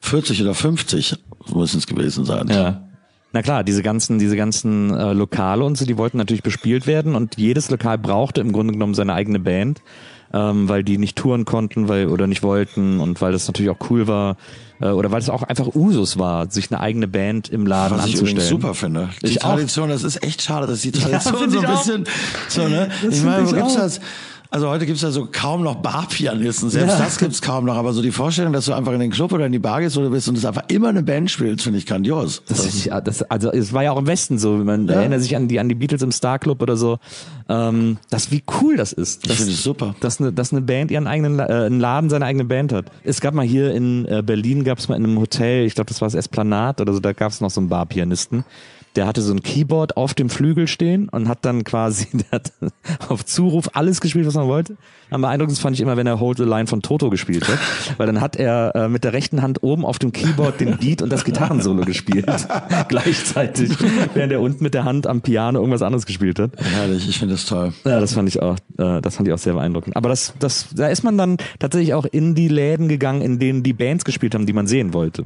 40 0.00 0.42
oder 0.42 0.54
50 0.54 1.16
müssen 1.54 1.78
es 1.78 1.86
gewesen 1.86 2.24
sein. 2.24 2.48
ja. 2.48 2.82
Na 3.32 3.42
klar, 3.42 3.62
diese 3.62 3.84
ganzen, 3.84 4.18
diese 4.18 4.34
ganzen 4.36 4.92
äh, 4.92 5.12
Lokale 5.12 5.62
und 5.64 5.78
so, 5.78 5.84
die 5.84 5.96
wollten 5.96 6.16
natürlich 6.18 6.42
bespielt 6.42 6.88
werden 6.88 7.14
und 7.14 7.36
jedes 7.36 7.70
Lokal 7.70 7.96
brauchte 7.96 8.40
im 8.40 8.50
Grunde 8.50 8.72
genommen 8.72 8.94
seine 8.94 9.14
eigene 9.14 9.38
Band, 9.38 9.82
ähm, 10.34 10.68
weil 10.68 10.82
die 10.82 10.98
nicht 10.98 11.14
touren 11.16 11.44
konnten, 11.44 11.86
weil 11.86 12.08
oder 12.08 12.26
nicht 12.26 12.42
wollten 12.42 12.98
und 12.98 13.20
weil 13.20 13.30
das 13.30 13.46
natürlich 13.46 13.70
auch 13.70 13.88
cool 13.88 14.08
war 14.08 14.36
äh, 14.80 14.88
oder 14.88 15.12
weil 15.12 15.20
es 15.20 15.30
auch 15.30 15.44
einfach 15.44 15.76
Usus 15.76 16.18
war, 16.18 16.50
sich 16.50 16.72
eine 16.72 16.80
eigene 16.80 17.06
Band 17.06 17.48
im 17.50 17.66
Laden 17.66 17.98
Was 17.98 18.06
ich 18.06 18.14
anzustellen. 18.14 18.32
übrigens 18.32 18.48
super 18.48 18.74
finde. 18.74 19.10
Die 19.22 19.26
Ich 19.28 19.44
auch. 19.44 19.50
Tradition, 19.54 19.90
das 19.90 20.02
ist 20.02 20.24
echt 20.24 20.42
schade, 20.42 20.66
dass 20.66 20.80
die 20.80 20.90
Tradition 20.90 21.36
finde 21.36 21.50
so 21.52 21.58
ich 21.60 21.66
ein 21.68 21.72
auch. 21.72 21.78
bisschen, 21.78 22.04
so, 22.48 22.66
ne? 22.66 22.88
Das 23.04 23.16
Ich 23.16 23.22
meine, 23.22 23.44
wo 23.46 23.50
ich 23.50 23.54
gibt's 23.54 23.76
auch. 23.76 23.80
das? 23.80 24.00
Also 24.52 24.68
heute 24.68 24.84
gibt's 24.84 25.02
ja 25.02 25.12
so 25.12 25.28
kaum 25.30 25.62
noch 25.62 25.76
Barpianisten. 25.76 26.70
Selbst 26.70 26.98
Ja. 26.98 27.04
das 27.04 27.18
gibt's 27.18 27.40
kaum 27.40 27.66
noch. 27.66 27.76
Aber 27.76 27.92
so 27.92 28.02
die 28.02 28.10
Vorstellung, 28.10 28.52
dass 28.52 28.64
du 28.64 28.72
einfach 28.72 28.92
in 28.92 28.98
den 28.98 29.12
Club 29.12 29.32
oder 29.32 29.46
in 29.46 29.52
die 29.52 29.60
Bar 29.60 29.80
gehst 29.80 29.96
oder 29.96 30.10
bist 30.10 30.28
und 30.28 30.36
es 30.36 30.44
einfach 30.44 30.64
immer 30.68 30.88
eine 30.88 31.04
Band 31.04 31.30
spielst, 31.30 31.62
finde 31.62 31.78
ich 31.78 31.86
grandios. 31.86 32.42
Das, 32.48 32.66
ist, 32.66 32.84
ja, 32.84 33.00
das, 33.00 33.22
also 33.22 33.52
es 33.52 33.72
war 33.72 33.84
ja 33.84 33.92
auch 33.92 33.98
im 33.98 34.08
Westen 34.08 34.38
so, 34.38 34.56
man 34.56 34.88
Ja. 34.88 34.94
erinnert 34.94 35.22
sich 35.22 35.36
an 35.36 35.46
die 35.46 35.60
an 35.60 35.68
die 35.68 35.76
Beatles 35.76 36.02
im 36.02 36.10
Star 36.10 36.40
Club 36.40 36.62
oder 36.62 36.76
so. 36.76 36.98
Ähm, 37.48 37.98
das 38.10 38.32
wie 38.32 38.42
cool 38.60 38.76
das 38.76 38.92
ist. 38.92 39.22
Ich 39.22 39.28
Dass, 39.28 39.36
finde 39.38 39.52
es 39.52 39.62
super. 39.62 39.94
Dass 40.00 40.20
eine, 40.20 40.32
dass 40.32 40.50
eine 40.52 40.62
Band 40.62 40.90
ihren 40.90 41.06
eigenen 41.06 41.38
äh, 41.38 41.66
ein 41.66 41.78
Laden 41.78 42.10
seine 42.10 42.24
eigene 42.24 42.44
Band 42.44 42.72
hat. 42.72 42.86
Es 43.04 43.20
gab 43.20 43.34
mal 43.34 43.46
hier 43.46 43.72
in 43.72 44.04
äh, 44.06 44.20
Berlin 44.26 44.64
gab 44.64 44.78
es 44.78 44.88
mal 44.88 44.96
in 44.96 45.04
einem 45.04 45.20
Hotel, 45.20 45.64
ich 45.64 45.76
glaube 45.76 45.88
das 45.90 46.00
war 46.00 46.06
das 46.06 46.14
Esplanat 46.16 46.80
oder 46.80 46.92
so, 46.92 46.98
da 46.98 47.12
gab 47.12 47.30
es 47.30 47.40
noch 47.40 47.50
so 47.50 47.60
einen 47.60 47.68
Barpianisten. 47.68 48.44
Der 48.96 49.06
hatte 49.06 49.22
so 49.22 49.32
ein 49.32 49.42
Keyboard 49.42 49.96
auf 49.96 50.14
dem 50.14 50.30
Flügel 50.30 50.66
stehen 50.66 51.08
und 51.08 51.28
hat 51.28 51.44
dann 51.44 51.62
quasi 51.64 52.08
der 52.12 52.30
hat 52.32 52.52
auf 53.08 53.24
Zuruf 53.24 53.70
alles 53.74 54.00
gespielt, 54.00 54.26
was 54.26 54.34
man 54.34 54.48
wollte. 54.48 54.76
Am 55.10 55.22
beeindruckendsten 55.22 55.62
fand 55.62 55.76
ich 55.76 55.80
immer, 55.80 55.96
wenn 55.96 56.06
er 56.06 56.20
Hold 56.20 56.38
the 56.38 56.44
Line 56.44 56.66
von 56.66 56.82
Toto 56.82 57.10
gespielt 57.10 57.48
hat, 57.48 57.58
weil 57.98 58.06
dann 58.06 58.20
hat 58.20 58.36
er 58.36 58.74
äh, 58.74 58.88
mit 58.88 59.04
der 59.04 59.12
rechten 59.12 59.42
Hand 59.42 59.62
oben 59.62 59.84
auf 59.84 59.98
dem 59.98 60.12
Keyboard 60.12 60.60
den 60.60 60.78
Beat 60.78 61.02
und 61.02 61.10
das 61.10 61.24
Gitarrensolo 61.24 61.84
gespielt 61.84 62.26
gleichzeitig, 62.88 63.70
während 64.14 64.32
er 64.32 64.40
unten 64.40 64.62
mit 64.62 64.74
der 64.74 64.84
Hand 64.84 65.06
am 65.06 65.20
Piano 65.20 65.58
irgendwas 65.58 65.82
anderes 65.82 66.06
gespielt 66.06 66.38
hat. 66.38 66.52
Herrlich, 66.56 67.08
ich 67.08 67.18
finde 67.18 67.34
das 67.34 67.46
toll. 67.46 67.72
Ja, 67.84 68.00
das 68.00 68.14
fand 68.14 68.28
ich 68.28 68.40
auch, 68.40 68.56
äh, 68.78 69.00
das 69.00 69.16
fand 69.16 69.28
ich 69.28 69.34
auch 69.34 69.38
sehr 69.38 69.54
beeindruckend. 69.54 69.96
Aber 69.96 70.08
das, 70.08 70.34
das, 70.38 70.68
da 70.74 70.88
ist 70.88 71.02
man 71.02 71.16
dann 71.16 71.36
tatsächlich 71.58 71.94
auch 71.94 72.04
in 72.04 72.34
die 72.34 72.48
Läden 72.48 72.88
gegangen, 72.88 73.22
in 73.22 73.38
denen 73.38 73.62
die 73.62 73.72
Bands 73.72 74.04
gespielt 74.04 74.34
haben, 74.34 74.46
die 74.46 74.52
man 74.52 74.66
sehen 74.66 74.92
wollte. 74.94 75.24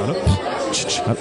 Hallo? 0.00 0.14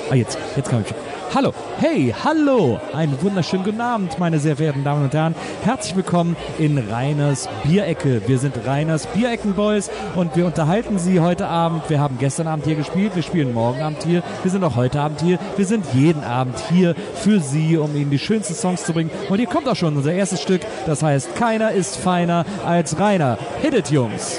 Ah, 0.10 0.16
jetzt, 0.16 0.38
jetzt 0.56 0.70
kann 0.70 0.84
ich. 0.86 0.94
Hallo, 1.34 1.54
hey, 1.80 2.14
hallo, 2.26 2.80
einen 2.94 3.22
wunderschönen 3.22 3.64
guten 3.64 3.80
Abend, 3.80 4.20
meine 4.20 4.38
sehr 4.38 4.58
verehrten 4.58 4.84
Damen 4.84 5.06
und 5.06 5.14
Herren. 5.14 5.34
Herzlich 5.64 5.96
willkommen 5.96 6.36
in 6.58 6.78
Reiners 6.78 7.48
Bierecke. 7.64 8.22
Wir 8.28 8.38
sind 8.38 8.54
Reiners 8.66 9.08
Bierecken-Boys 9.08 9.90
und 10.16 10.36
wir 10.36 10.46
unterhalten 10.46 11.00
Sie 11.00 11.22
heute 11.22 11.48
Abend. 11.48 11.90
Wir 11.90 12.02
haben 12.02 12.18
gestern 12.20 12.48
Abend 12.48 12.66
hier 12.66 12.76
gespielt, 12.76 13.16
wir 13.16 13.24
spielen 13.24 13.54
morgen 13.54 13.82
Abend 13.82 14.04
hier, 14.04 14.24
wir 14.44 14.52
sind 14.52 14.64
auch 14.64 14.76
heute 14.76 15.00
Abend 15.00 15.22
hier, 15.22 15.40
wir 15.56 15.66
sind 15.66 15.86
jeden 15.94 16.24
Abend 16.24 16.58
hier 16.70 16.96
für 17.16 17.40
Sie, 17.40 17.78
um 17.78 17.96
Ihnen 17.96 18.12
die 18.12 18.20
schönsten 18.20 18.56
Songs 18.56 18.84
zu 18.84 18.92
bringen. 18.92 19.12
Und 19.30 19.38
hier 19.38 19.48
kommt 19.48 19.70
auch 19.70 19.76
schon 19.78 19.96
unser 19.96 20.12
erstes 20.12 20.42
Stück, 20.42 20.62
das 20.86 21.02
heißt, 21.02 21.36
keiner 21.36 21.72
ist 21.72 21.96
feiner 21.96 22.46
als 22.66 23.00
Rainer. 23.00 23.38
Hit 23.62 23.74
it, 23.74 23.90
Jungs! 23.90 24.38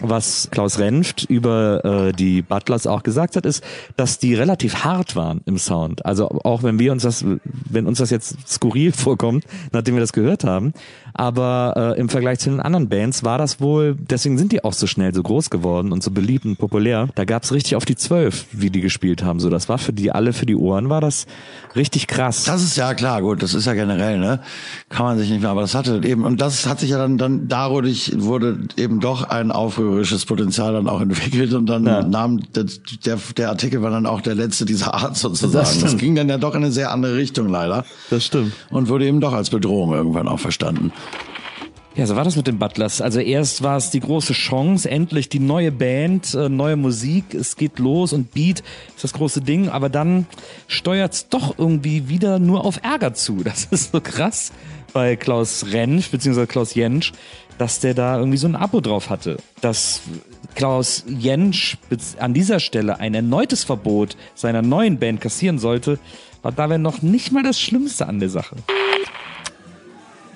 Was 0.00 0.48
Klaus 0.50 0.78
Renft 0.78 1.24
über 1.24 1.84
äh, 1.84 2.12
die 2.12 2.42
Butlers 2.42 2.86
auch 2.86 3.02
gesagt 3.02 3.36
hat, 3.36 3.46
ist, 3.46 3.64
dass 3.96 4.18
die 4.18 4.34
relativ 4.34 4.84
hart 4.84 5.16
waren 5.16 5.40
im 5.46 5.58
Sound. 5.58 6.04
Also 6.06 6.28
auch 6.28 6.62
wenn 6.62 6.78
wir 6.78 6.92
uns 6.92 7.02
das, 7.02 7.24
wenn 7.44 7.86
uns 7.86 7.98
das 7.98 8.10
jetzt 8.10 8.36
skurril 8.48 8.92
vorkommt, 8.92 9.44
nachdem 9.72 9.94
wir 9.94 10.00
das 10.00 10.12
gehört 10.12 10.44
haben, 10.44 10.72
aber 11.18 11.94
äh, 11.96 12.00
im 12.00 12.08
Vergleich 12.08 12.38
zu 12.38 12.48
den 12.50 12.60
anderen 12.60 12.88
Bands 12.88 13.24
war 13.24 13.36
das 13.38 13.60
wohl, 13.60 13.96
deswegen 13.98 14.38
sind 14.38 14.52
die 14.52 14.64
auch 14.64 14.72
so 14.72 14.86
schnell 14.86 15.12
so 15.14 15.22
groß 15.22 15.50
geworden 15.50 15.92
und 15.92 16.02
so 16.02 16.10
beliebt 16.10 16.44
und 16.44 16.56
populär. 16.56 17.08
Da 17.16 17.24
gab's 17.24 17.52
richtig 17.52 17.76
auf 17.76 17.84
die 17.84 17.96
Zwölf, 17.96 18.46
wie 18.52 18.70
die 18.70 18.80
gespielt 18.80 19.22
haben. 19.24 19.40
So, 19.40 19.50
das 19.50 19.68
war 19.68 19.78
für 19.78 19.92
die 19.92 20.12
alle 20.12 20.32
für 20.32 20.46
die 20.46 20.56
Ohren 20.56 20.88
war 20.88 21.00
das 21.00 21.26
richtig 21.76 22.06
krass. 22.06 22.44
Das 22.44 22.62
ist 22.62 22.76
ja 22.76 22.94
klar, 22.94 23.20
gut, 23.22 23.42
das 23.42 23.54
ist 23.54 23.66
ja 23.66 23.74
generell, 23.74 24.18
ne? 24.18 24.40
Kann 24.88 25.04
man 25.06 25.18
sich 25.18 25.28
nicht 25.30 25.40
mehr, 25.40 25.50
aber 25.50 25.60
das 25.62 25.74
hatte 25.74 26.00
eben, 26.04 26.24
und 26.24 26.40
das 26.40 26.66
hat 26.66 26.80
sich 26.80 26.90
ja 26.90 26.98
dann, 26.98 27.18
dann 27.18 27.48
dadurch 27.48 28.12
wurde 28.16 28.58
eben 28.76 29.00
doch 29.00 29.24
ein 29.28 29.50
aufrührerisches 29.50 30.24
Potenzial 30.24 30.72
dann 30.72 30.88
auch 30.88 31.00
entwickelt 31.00 31.52
und 31.52 31.66
dann 31.66 31.84
Ja. 31.84 32.02
nahm 32.02 32.40
der, 32.54 32.64
der, 33.04 33.18
der 33.36 33.48
Artikel 33.50 33.82
war 33.82 33.90
dann 33.90 34.06
auch 34.06 34.20
der 34.20 34.34
letzte 34.34 34.64
dieser 34.64 34.94
Art 34.94 35.16
sozusagen. 35.16 35.52
Das 35.52 35.78
Das, 35.80 35.96
ging 35.96 36.14
dann 36.14 36.28
ja 36.28 36.38
doch 36.38 36.54
in 36.54 36.62
eine 36.62 36.70
sehr 36.72 36.92
andere 36.92 37.16
Richtung 37.16 37.48
leider 37.48 37.84
das 38.10 38.24
stimmt. 38.24 38.52
und 38.70 38.88
wurde 38.88 39.06
eben 39.06 39.20
doch 39.20 39.32
als 39.32 39.50
Bedrohung 39.50 39.92
irgendwann 39.92 40.28
auch 40.28 40.38
verstanden. 40.38 40.92
Ja, 41.98 42.06
so 42.06 42.14
war 42.14 42.22
das 42.22 42.36
mit 42.36 42.46
den 42.46 42.60
Butlers. 42.60 43.00
Also 43.00 43.18
erst 43.18 43.64
war 43.64 43.76
es 43.76 43.90
die 43.90 43.98
große 43.98 44.32
Chance, 44.32 44.88
endlich 44.88 45.28
die 45.28 45.40
neue 45.40 45.72
Band, 45.72 46.32
äh, 46.32 46.48
neue 46.48 46.76
Musik, 46.76 47.34
es 47.34 47.56
geht 47.56 47.80
los 47.80 48.12
und 48.12 48.32
Beat 48.32 48.62
ist 48.94 49.02
das 49.02 49.12
große 49.14 49.40
Ding, 49.40 49.68
aber 49.68 49.88
dann 49.88 50.28
steuert's 50.68 51.28
doch 51.28 51.58
irgendwie 51.58 52.08
wieder 52.08 52.38
nur 52.38 52.64
auf 52.64 52.78
Ärger 52.84 53.14
zu. 53.14 53.38
Das 53.42 53.64
ist 53.64 53.90
so 53.90 54.00
krass 54.00 54.52
bei 54.92 55.16
Klaus 55.16 55.72
Rensch 55.72 56.08
beziehungsweise 56.08 56.46
Klaus 56.46 56.74
Jentsch, 56.74 57.14
dass 57.58 57.80
der 57.80 57.94
da 57.94 58.16
irgendwie 58.16 58.38
so 58.38 58.46
ein 58.46 58.54
Abo 58.54 58.80
drauf 58.80 59.10
hatte. 59.10 59.38
Dass 59.60 60.02
Klaus 60.54 61.04
Jentsch 61.08 61.78
an 62.20 62.32
dieser 62.32 62.60
Stelle 62.60 63.00
ein 63.00 63.14
erneutes 63.14 63.64
Verbot 63.64 64.16
seiner 64.36 64.62
neuen 64.62 65.00
Band 65.00 65.20
kassieren 65.20 65.58
sollte, 65.58 65.98
war 66.42 66.52
dabei 66.52 66.78
noch 66.78 67.02
nicht 67.02 67.32
mal 67.32 67.42
das 67.42 67.60
Schlimmste 67.60 68.06
an 68.06 68.20
der 68.20 68.30
Sache 68.30 68.54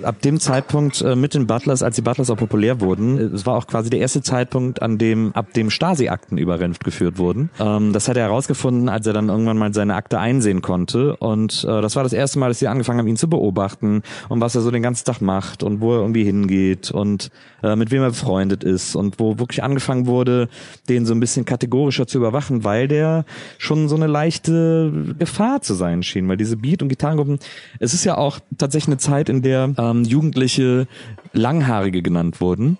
ab 0.04 0.20
dem 0.22 0.40
Zeitpunkt 0.40 1.00
äh, 1.02 1.16
mit 1.16 1.34
den 1.34 1.46
Butlers, 1.46 1.82
als 1.82 1.96
die 1.96 2.02
Butlers 2.02 2.30
auch 2.30 2.36
populär 2.36 2.80
wurden, 2.80 3.18
äh, 3.18 3.22
es 3.34 3.46
war 3.46 3.56
auch 3.56 3.66
quasi 3.66 3.90
der 3.90 4.00
erste 4.00 4.22
Zeitpunkt, 4.22 4.82
an 4.82 4.98
dem 4.98 5.32
ab 5.34 5.52
dem 5.52 5.70
Stasi-Akten 5.70 6.38
über 6.38 6.60
Renft 6.60 6.84
geführt 6.84 7.18
wurden. 7.18 7.50
Ähm, 7.58 7.92
das 7.92 8.08
hat 8.08 8.16
er 8.16 8.24
herausgefunden, 8.24 8.88
als 8.88 9.06
er 9.06 9.12
dann 9.12 9.28
irgendwann 9.28 9.58
mal 9.58 9.72
seine 9.74 9.94
Akte 9.94 10.18
einsehen 10.18 10.62
konnte. 10.62 11.16
Und 11.16 11.64
äh, 11.64 11.80
das 11.80 11.96
war 11.96 12.02
das 12.02 12.12
erste 12.12 12.38
Mal, 12.38 12.48
dass 12.48 12.58
sie 12.58 12.68
angefangen 12.68 12.98
haben, 12.98 13.08
ihn 13.08 13.16
zu 13.16 13.28
beobachten 13.28 14.02
und 14.28 14.40
was 14.40 14.54
er 14.54 14.60
so 14.60 14.70
den 14.70 14.82
ganzen 14.82 15.04
Tag 15.04 15.20
macht 15.20 15.62
und 15.62 15.80
wo 15.80 15.94
er 15.94 16.00
irgendwie 16.00 16.24
hingeht 16.24 16.90
und 16.90 17.30
äh, 17.62 17.76
mit 17.76 17.90
wem 17.90 18.02
er 18.02 18.10
befreundet 18.10 18.64
ist 18.64 18.96
und 18.96 19.18
wo 19.18 19.38
wirklich 19.38 19.62
angefangen 19.62 20.06
wurde, 20.06 20.48
den 20.88 21.06
so 21.06 21.14
ein 21.14 21.20
bisschen 21.20 21.44
kategorischer 21.44 22.06
zu 22.06 22.18
überwachen, 22.18 22.64
weil 22.64 22.88
der 22.88 23.24
schon 23.58 23.88
so 23.88 23.96
eine 23.96 24.06
leichte 24.06 25.14
Gefahr 25.18 25.62
zu 25.62 25.74
sein 25.74 26.02
schien, 26.02 26.28
weil 26.28 26.36
diese 26.36 26.56
Beat- 26.56 26.82
und 26.82 26.88
Gitarrengruppen, 26.88 27.38
es 27.78 27.94
ist 27.94 28.04
ja 28.04 28.16
auch 28.16 28.40
tatsächlich 28.58 28.88
eine 28.88 28.98
Zeit, 28.98 29.28
in 29.28 29.42
der 29.42 29.72
ähm, 29.98 30.04
Jugendliche 30.04 30.86
Langhaarige 31.32 32.02
genannt 32.02 32.40
wurden, 32.40 32.78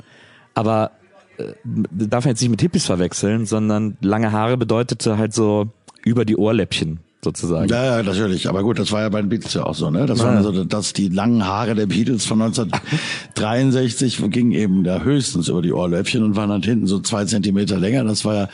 aber 0.55 0.93
äh, 1.39 1.53
darf 1.65 2.25
man 2.25 2.33
jetzt 2.33 2.41
nicht 2.41 2.51
mit 2.51 2.61
Hippies 2.61 2.87
verwechseln, 2.87 3.47
sondern 3.47 3.97
lange 4.01 4.33
Haare 4.33 4.57
bedeutete 4.57 5.19
halt 5.19 5.33
so 5.33 5.71
über 6.05 6.25
die 6.25 6.37
Ohrläppchen 6.37 7.01
sozusagen. 7.25 7.69
Ja, 7.69 7.99
ja, 7.99 8.03
natürlich. 8.03 8.49
Aber 8.49 8.63
gut, 8.65 8.79
das 8.81 8.91
war 8.91 9.03
ja 9.03 9.09
bei 9.09 9.21
den 9.21 9.29
Beatles 9.29 9.55
ja 9.55 9.65
auch 9.65 9.77
so, 9.77 9.91
ne? 9.91 10.07
Das 10.07 10.19
waren 10.21 10.37
also, 10.37 10.65
dass 10.65 10.93
die 10.93 11.09
langen 11.09 11.47
Haare 11.47 11.77
der 11.77 11.87
Beatles 11.87 12.25
von 12.27 12.43
1963 12.43 14.19
gingen 14.31 14.51
eben 14.53 14.83
da 14.83 15.03
höchstens 15.03 15.49
über 15.49 15.63
die 15.63 15.73
Ohrläppchen 15.73 16.25
und 16.25 16.35
waren 16.35 16.51
dann 16.51 16.63
hinten 16.63 16.87
so 16.89 16.99
zwei 16.99 17.25
Zentimeter 17.25 17.79
länger. 17.79 18.03
Das 18.05 18.25
war 18.25 18.35
ja 18.35 18.49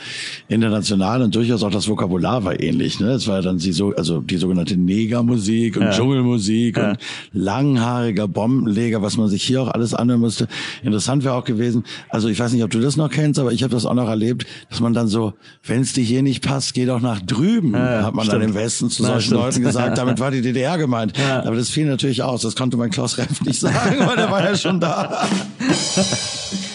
international 0.49 1.23
und 1.23 1.33
durchaus 1.33 1.63
auch 1.63 1.71
das 1.71 1.87
Vokabular 1.87 2.43
war 2.43 2.59
ähnlich, 2.59 2.99
ne? 2.99 3.07
Das 3.07 3.27
war 3.27 3.37
ja 3.37 3.41
dann 3.41 3.57
die 3.57 3.71
so, 3.71 3.95
also 3.95 4.21
die 4.21 4.37
sogenannte 4.37 4.77
Negermusik 4.77 5.75
und 5.77 5.83
Ja. 5.83 5.91
Dschungelmusik 5.91 6.77
Ja. 6.77 6.91
und 6.91 6.97
langhaariger 7.33 8.27
Bombenleger, 8.27 9.01
was 9.01 9.17
man 9.17 9.29
sich 9.29 9.41
hier 9.43 9.63
auch 9.63 9.69
alles 9.69 9.95
anhören 9.95 10.19
musste. 10.21 10.47
Interessant 10.83 11.23
wäre 11.23 11.33
auch 11.33 11.45
gewesen, 11.45 11.83
also 12.09 12.27
ich 12.27 12.39
weiß 12.39 12.53
nicht, 12.53 12.63
ob 12.63 12.69
du 12.69 12.79
das 12.79 12.97
noch 12.97 13.09
kennst, 13.09 13.39
aber 13.39 13.51
ich 13.51 13.63
habe 13.63 13.73
das 13.73 13.85
auch 13.87 13.95
noch 13.95 14.07
erlebt, 14.09 14.45
dass 14.69 14.79
man 14.79 14.93
dann 14.93 15.07
so, 15.07 15.33
wenn 15.65 15.81
es 15.81 15.93
dir 15.93 16.03
hier 16.03 16.21
nicht 16.21 16.43
passt, 16.45 16.75
geh 16.75 16.85
doch 16.85 17.01
nach 17.01 17.19
drüben, 17.19 17.73
ja, 17.73 18.03
hat 18.03 18.13
man 18.13 18.27
dann 18.27 18.41
stimmt. 18.41 18.55
im 18.55 18.58
Westen 18.59 18.89
zu 18.89 19.03
Ja, 19.03 19.09
solchen 19.09 19.21
stimmt. 19.27 19.41
Leuten 19.41 19.61
gesagt, 19.61 19.97
damit 19.97 20.19
war 20.19 20.31
die 20.31 20.41
DDR 20.41 20.77
gemeint. 20.77 21.13
Ja. 21.19 21.43
Aber 21.43 21.55
das 21.55 21.69
fiel 21.69 21.85
natürlich 21.85 22.23
aus, 22.23 22.41
das 22.41 22.55
konnte 22.55 22.77
mein 22.77 22.89
Klaus 22.91 23.17
Renf 23.17 23.41
nicht 23.41 23.59
sagen, 23.59 23.97
weil 24.05 24.15
der 24.15 24.31
war 24.31 24.43
ja 24.43 24.55
schon 24.55 24.79
da. 24.79 25.27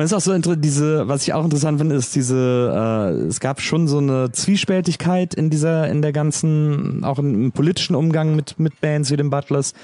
Und 0.00 0.06
es 0.06 0.12
ist 0.12 0.30
auch 0.30 0.42
so 0.42 0.54
diese, 0.56 1.08
was 1.08 1.24
ich 1.24 1.34
auch 1.34 1.44
interessant 1.44 1.78
finde, 1.78 1.94
ist 1.94 2.14
diese, 2.14 2.72
äh, 2.74 3.26
es 3.26 3.38
gab 3.38 3.60
schon 3.60 3.86
so 3.86 3.98
eine 3.98 4.32
Zwiespältigkeit 4.32 5.34
in 5.34 5.50
dieser, 5.50 5.90
in 5.90 6.00
der 6.00 6.12
ganzen, 6.12 7.04
auch 7.04 7.18
im, 7.18 7.34
im 7.34 7.52
politischen 7.52 7.94
Umgang 7.94 8.34
mit 8.34 8.58
mit 8.58 8.80
Bands 8.80 9.10
wie 9.10 9.18
den 9.18 9.28
Butlers, 9.28 9.74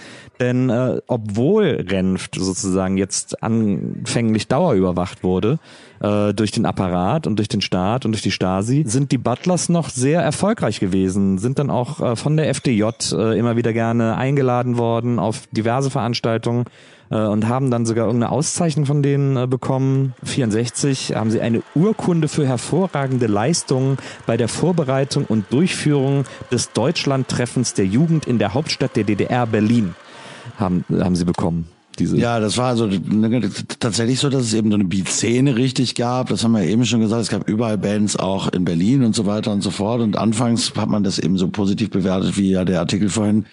denn 0.41 0.71
äh, 0.71 1.03
obwohl 1.07 1.85
Renft 1.87 2.37
sozusagen 2.37 2.97
jetzt 2.97 3.43
anfänglich 3.43 4.49
dauerüberwacht 4.49 5.23
wurde 5.23 5.59
äh, 6.01 6.33
durch 6.33 6.51
den 6.51 6.65
Apparat 6.65 7.27
und 7.27 7.37
durch 7.37 7.49
den 7.49 7.61
Staat 7.61 8.07
und 8.07 8.13
durch 8.13 8.23
die 8.23 8.31
Stasi, 8.31 8.85
sind 8.87 9.13
die 9.13 9.19
Butlers 9.19 9.69
noch 9.69 9.91
sehr 9.91 10.23
erfolgreich 10.23 10.81
gewesen, 10.81 11.37
sind 11.37 11.59
dann 11.59 11.69
auch 11.69 12.01
äh, 12.01 12.17
von 12.17 12.39
der 12.39 12.49
FDJ 12.49 12.85
äh, 13.13 13.39
immer 13.39 13.57
wieder 13.57 13.75
gerne 13.75 14.17
eingeladen 14.17 14.79
worden 14.79 15.19
auf 15.19 15.47
diverse 15.53 15.91
Veranstaltungen 15.91 16.65
äh, 17.11 17.17
und 17.17 17.49
haben 17.49 17.71
dann 17.71 17.87
sogar 17.87 18.07
irgendeine 18.07 18.33
Auszeichnung 18.33 18.87
von 18.87 19.03
denen 19.03 19.37
äh, 19.37 19.47
bekommen. 19.47 20.15
64 20.25 21.15
haben 21.15 21.31
sie 21.31 21.41
eine 21.41 21.63
Urkunde 21.75 22.29
für 22.29 22.47
hervorragende 22.47 23.27
Leistungen 23.27 23.99
bei 24.27 24.37
der 24.37 24.49
Vorbereitung 24.49 25.25
und 25.25 25.53
Durchführung 25.53 26.25
des 26.51 26.73
Deutschlandtreffens 26.73 27.75
der 27.75 27.87
Jugend 27.87 28.27
in 28.27 28.39
der 28.39 28.55
Hauptstadt 28.55 28.97
der 28.97 29.05
DDR 29.05 29.47
Berlin 29.47 29.95
haben, 30.59 30.85
haben 30.91 31.17
sie 31.17 31.25
bekommen. 31.25 31.69
Diese 31.99 32.17
Ja, 32.19 32.41
das 32.41 32.59
war 32.59 32.69
also 32.69 32.91
tatsächlich 33.79 34.19
so, 34.19 34.29
dass 34.29 34.43
es 34.43 34.55
eben 34.55 34.71
so 34.71 34.75
eine 34.75 34.85
Beat-Szene 34.85 35.57
richtig 35.57 35.95
gab. 35.95 36.29
Das 36.29 36.45
haben 36.45 36.53
wir 36.53 36.63
eben 36.63 36.85
schon 36.85 37.01
gesagt. 37.01 37.23
Es 37.23 37.29
gab 37.29 37.49
überall 37.49 37.79
Bands, 37.79 38.17
auch 38.17 38.49
in 38.53 38.65
Berlin 38.65 39.03
und 39.03 39.15
so 39.15 39.25
weiter 39.25 39.53
und 39.53 39.63
so 39.63 39.71
fort. 39.71 40.03
Und 40.03 40.19
anfangs 40.19 40.75
hat 40.77 40.89
man 40.89 41.05
das 41.05 41.19
eben 41.19 41.39
so 41.39 41.49
positiv 41.49 41.91
bewertet, 41.91 42.37
wie 42.37 42.51
ja 42.51 42.65
der 42.65 42.81
Artikel 42.81 43.09
vorhin 43.09 43.47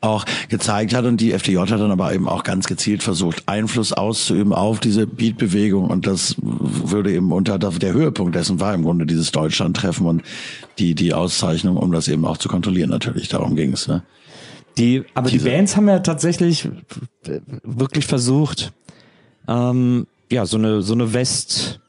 auch 0.00 0.24
gezeigt 0.48 0.94
hat. 0.94 1.04
Und 1.04 1.20
die 1.20 1.32
FDJ 1.32 1.58
hat 1.58 1.70
dann 1.70 1.90
aber 1.90 2.14
eben 2.14 2.28
auch 2.28 2.44
ganz 2.44 2.66
gezielt 2.66 3.02
versucht, 3.02 3.42
Einfluss 3.46 3.92
auszuüben 3.92 4.52
auf 4.52 4.80
diese 4.80 5.06
Beat-Bewegung. 5.06 5.88
Und 5.90 6.06
das 6.06 6.36
würde 6.40 7.12
eben 7.12 7.32
unter 7.32 7.58
der 7.58 7.92
Höhepunkt 7.92 8.34
dessen 8.34 8.60
war 8.60 8.74
im 8.74 8.82
Grunde 8.82 9.06
dieses 9.06 9.32
Deutschland-Treffen 9.32 10.06
und 10.06 10.22
die, 10.78 10.94
die 10.94 11.14
Auszeichnung, 11.14 11.76
um 11.76 11.92
das 11.92 12.08
eben 12.08 12.24
auch 12.24 12.36
zu 12.36 12.48
kontrollieren 12.48 12.90
natürlich. 12.90 13.28
Darum 13.28 13.56
ging 13.56 13.72
es. 13.72 13.88
Ne? 13.88 14.02
Die, 14.76 15.04
aber 15.14 15.28
Diese- 15.30 15.44
die 15.44 15.50
Bands 15.50 15.76
haben 15.76 15.88
ja 15.88 15.98
tatsächlich 15.98 16.68
wirklich 17.64 18.06
versucht, 18.06 18.72
ähm, 19.48 20.06
ja, 20.30 20.46
so 20.46 20.58
eine, 20.58 20.82
so 20.82 20.92
eine 20.94 21.12
West, 21.14 21.80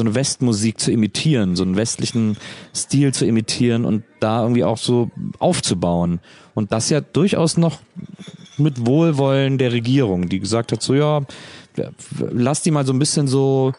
so 0.00 0.06
eine 0.06 0.14
Westmusik 0.14 0.80
zu 0.80 0.90
imitieren, 0.90 1.56
so 1.56 1.62
einen 1.62 1.76
westlichen 1.76 2.38
Stil 2.74 3.12
zu 3.12 3.26
imitieren 3.26 3.84
und 3.84 4.02
da 4.18 4.42
irgendwie 4.42 4.64
auch 4.64 4.78
so 4.78 5.10
aufzubauen. 5.38 6.20
Und 6.54 6.72
das 6.72 6.88
ja 6.88 7.02
durchaus 7.02 7.58
noch 7.58 7.78
mit 8.56 8.86
Wohlwollen 8.86 9.58
der 9.58 9.72
Regierung, 9.72 10.28
die 10.30 10.40
gesagt 10.40 10.72
hat, 10.72 10.82
so 10.82 10.94
ja, 10.94 11.20
lass 12.32 12.62
die 12.62 12.70
mal 12.70 12.86
so 12.86 12.92
ein 12.94 12.98
bisschen 12.98 13.28
so 13.28 13.72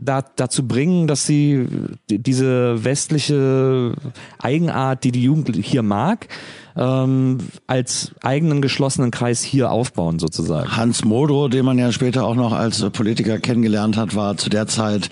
da, 0.00 0.22
dazu 0.36 0.68
bringen, 0.68 1.06
dass 1.06 1.26
sie 1.26 1.66
die- 2.10 2.18
diese 2.18 2.84
westliche 2.84 3.94
Eigenart, 4.38 5.04
die 5.04 5.12
die 5.12 5.22
Jugend 5.22 5.56
hier 5.56 5.82
mag, 5.82 6.28
ähm, 6.76 7.38
als 7.66 8.12
eigenen 8.22 8.62
geschlossenen 8.62 9.10
Kreis 9.10 9.42
hier 9.42 9.70
aufbauen 9.70 10.18
sozusagen. 10.18 10.76
Hans 10.76 11.04
Modrow, 11.04 11.48
den 11.48 11.64
man 11.64 11.78
ja 11.78 11.92
später 11.92 12.24
auch 12.24 12.34
noch 12.34 12.52
als 12.52 12.82
Politiker 12.90 13.38
kennengelernt 13.38 13.96
hat, 13.96 14.14
war 14.14 14.36
zu 14.36 14.50
der 14.50 14.66
Zeit 14.66 15.10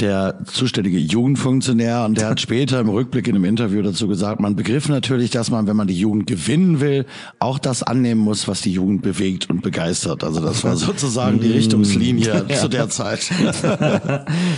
der 0.00 0.38
zuständige 0.46 0.98
Jugendfunktionär 0.98 2.04
und 2.04 2.18
der 2.18 2.28
hat 2.30 2.40
später 2.40 2.80
im 2.80 2.88
Rückblick 2.88 3.28
in 3.28 3.34
einem 3.36 3.44
Interview 3.44 3.82
dazu 3.82 4.08
gesagt, 4.08 4.40
man 4.40 4.56
begriff 4.56 4.88
natürlich, 4.88 5.30
dass 5.30 5.50
man, 5.50 5.66
wenn 5.66 5.76
man 5.76 5.86
die 5.86 5.98
Jugend 5.98 6.26
gewinnen 6.26 6.80
will, 6.80 7.04
auch 7.38 7.58
das 7.58 7.82
annehmen 7.82 8.20
muss, 8.20 8.48
was 8.48 8.62
die 8.62 8.72
Jugend 8.72 9.02
bewegt 9.02 9.50
und 9.50 9.62
begeistert. 9.62 10.24
Also 10.24 10.40
das 10.40 10.64
war 10.64 10.76
sozusagen 10.76 11.40
die 11.40 11.52
Richtungslinie 11.52 12.46
zu 12.54 12.68
der 12.68 12.88
Zeit. 12.88 13.30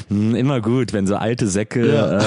Hm, 0.08 0.34
Immer 0.44 0.60
gut, 0.60 0.92
wenn 0.92 1.06
so 1.06 1.16
alte 1.16 1.46
Säcke 1.48 1.92
Ja. 1.92 2.18
äh, 2.18 2.22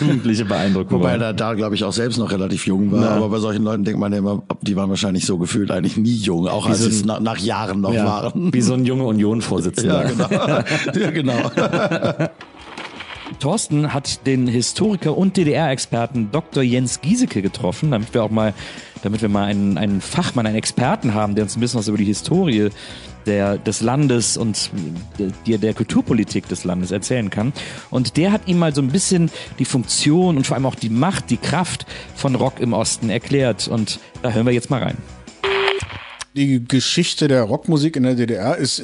Jugendliche 0.00 0.44
beeindrucken 0.44 0.92
Wobei 0.94 1.10
wollen. 1.12 1.20
er 1.22 1.32
da, 1.32 1.54
glaube 1.54 1.74
ich, 1.74 1.84
auch 1.84 1.92
selbst 1.92 2.18
noch 2.18 2.30
relativ 2.30 2.66
jung 2.66 2.92
war. 2.92 3.00
Na. 3.00 3.08
Aber 3.10 3.28
bei 3.28 3.38
solchen 3.38 3.64
Leuten 3.64 3.84
denkt 3.84 3.98
man 4.00 4.12
ja 4.12 4.18
immer, 4.18 4.42
die 4.62 4.76
waren 4.76 4.88
wahrscheinlich 4.88 5.26
so 5.26 5.38
gefühlt 5.38 5.70
eigentlich 5.70 5.96
nie 5.96 6.14
jung, 6.16 6.46
auch 6.48 6.66
als 6.66 6.78
so 6.78 6.84
sie 6.88 6.96
es 6.96 7.02
ein- 7.02 7.06
nach, 7.06 7.20
nach 7.20 7.38
Jahren 7.38 7.80
noch 7.80 7.92
Ja, 7.92 8.04
waren. 8.06 8.52
wie 8.52 8.60
so 8.60 8.74
ein 8.74 8.84
junge 8.84 9.04
Union-Vorsitzender. 9.04 10.04
Ja, 10.04 10.08
genau. 10.10 11.00
ja, 11.00 11.10
genau. 11.10 11.50
Thorsten 13.42 13.92
hat 13.92 14.24
den 14.24 14.46
Historiker 14.46 15.18
und 15.18 15.36
DDR-Experten 15.36 16.30
Dr. 16.30 16.62
Jens 16.62 17.00
Giesecke 17.00 17.42
getroffen, 17.42 17.90
damit 17.90 18.14
wir 18.14 18.22
auch 18.22 18.30
mal, 18.30 18.54
damit 19.02 19.20
wir 19.20 19.28
mal 19.28 19.46
einen, 19.46 19.78
einen 19.78 20.00
Fachmann, 20.00 20.46
einen 20.46 20.54
Experten 20.54 21.12
haben, 21.12 21.34
der 21.34 21.42
uns 21.42 21.56
ein 21.56 21.60
bisschen 21.60 21.80
was 21.80 21.88
über 21.88 21.98
die 21.98 22.04
Historie 22.04 22.70
der, 23.26 23.58
des 23.58 23.80
Landes 23.80 24.36
und 24.36 24.70
der, 25.48 25.58
der 25.58 25.74
Kulturpolitik 25.74 26.46
des 26.46 26.62
Landes 26.62 26.92
erzählen 26.92 27.30
kann. 27.30 27.52
Und 27.90 28.16
der 28.16 28.30
hat 28.30 28.42
ihm 28.46 28.60
mal 28.60 28.72
so 28.72 28.80
ein 28.80 28.92
bisschen 28.92 29.28
die 29.58 29.64
Funktion 29.64 30.36
und 30.36 30.46
vor 30.46 30.54
allem 30.56 30.66
auch 30.66 30.76
die 30.76 30.90
Macht, 30.90 31.30
die 31.30 31.36
Kraft 31.36 31.84
von 32.14 32.36
Rock 32.36 32.60
im 32.60 32.72
Osten 32.72 33.10
erklärt. 33.10 33.66
Und 33.66 33.98
da 34.22 34.30
hören 34.30 34.46
wir 34.46 34.52
jetzt 34.52 34.70
mal 34.70 34.84
rein. 34.84 34.98
Die 36.34 36.64
Geschichte 36.64 37.28
der 37.28 37.42
Rockmusik 37.42 37.94
in 37.94 38.04
der 38.04 38.14
DDR 38.14 38.56
ist 38.56 38.82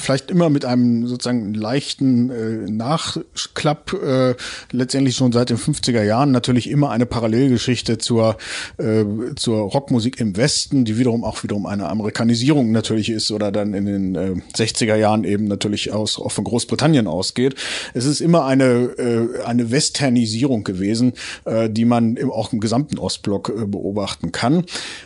vielleicht 0.00 0.32
immer 0.32 0.50
mit 0.50 0.64
einem 0.64 1.06
sozusagen 1.06 1.54
leichten 1.54 2.30
äh, 2.30 2.68
Nachklapp 2.68 3.92
äh, 3.92 4.34
letztendlich 4.72 5.14
schon 5.14 5.30
seit 5.30 5.50
den 5.50 5.58
50er 5.58 6.02
Jahren 6.02 6.32
natürlich 6.32 6.68
immer 6.68 6.90
eine 6.90 7.06
Parallelgeschichte 7.06 7.98
zur 7.98 8.36
äh, 8.78 9.04
zur 9.36 9.60
Rockmusik 9.60 10.18
im 10.18 10.36
Westen, 10.36 10.84
die 10.84 10.98
wiederum 10.98 11.22
auch 11.22 11.44
wiederum 11.44 11.66
eine 11.66 11.88
Amerikanisierung 11.88 12.72
natürlich 12.72 13.10
ist 13.10 13.30
oder 13.30 13.52
dann 13.52 13.74
in 13.74 13.86
den 13.86 14.14
äh, 14.16 14.34
60er 14.56 14.96
Jahren 14.96 15.22
eben 15.22 15.44
natürlich 15.44 15.92
aus 15.92 16.18
auch 16.18 16.32
von 16.32 16.42
Großbritannien 16.42 17.06
ausgeht. 17.06 17.54
Es 17.94 18.06
ist 18.06 18.20
immer 18.20 18.44
eine 18.44 18.64
äh, 18.98 19.42
eine 19.44 19.70
Westernisierung 19.70 20.64
gewesen, 20.64 21.12
äh, 21.44 21.70
die 21.70 21.84
man 21.84 22.16
im, 22.16 22.32
auch 22.32 22.52
im 22.52 22.58
gesamten 22.58 22.98
Ostblock 22.98 23.50
äh, 23.50 23.66
beobachten 23.66 24.32
kann. 24.32 24.64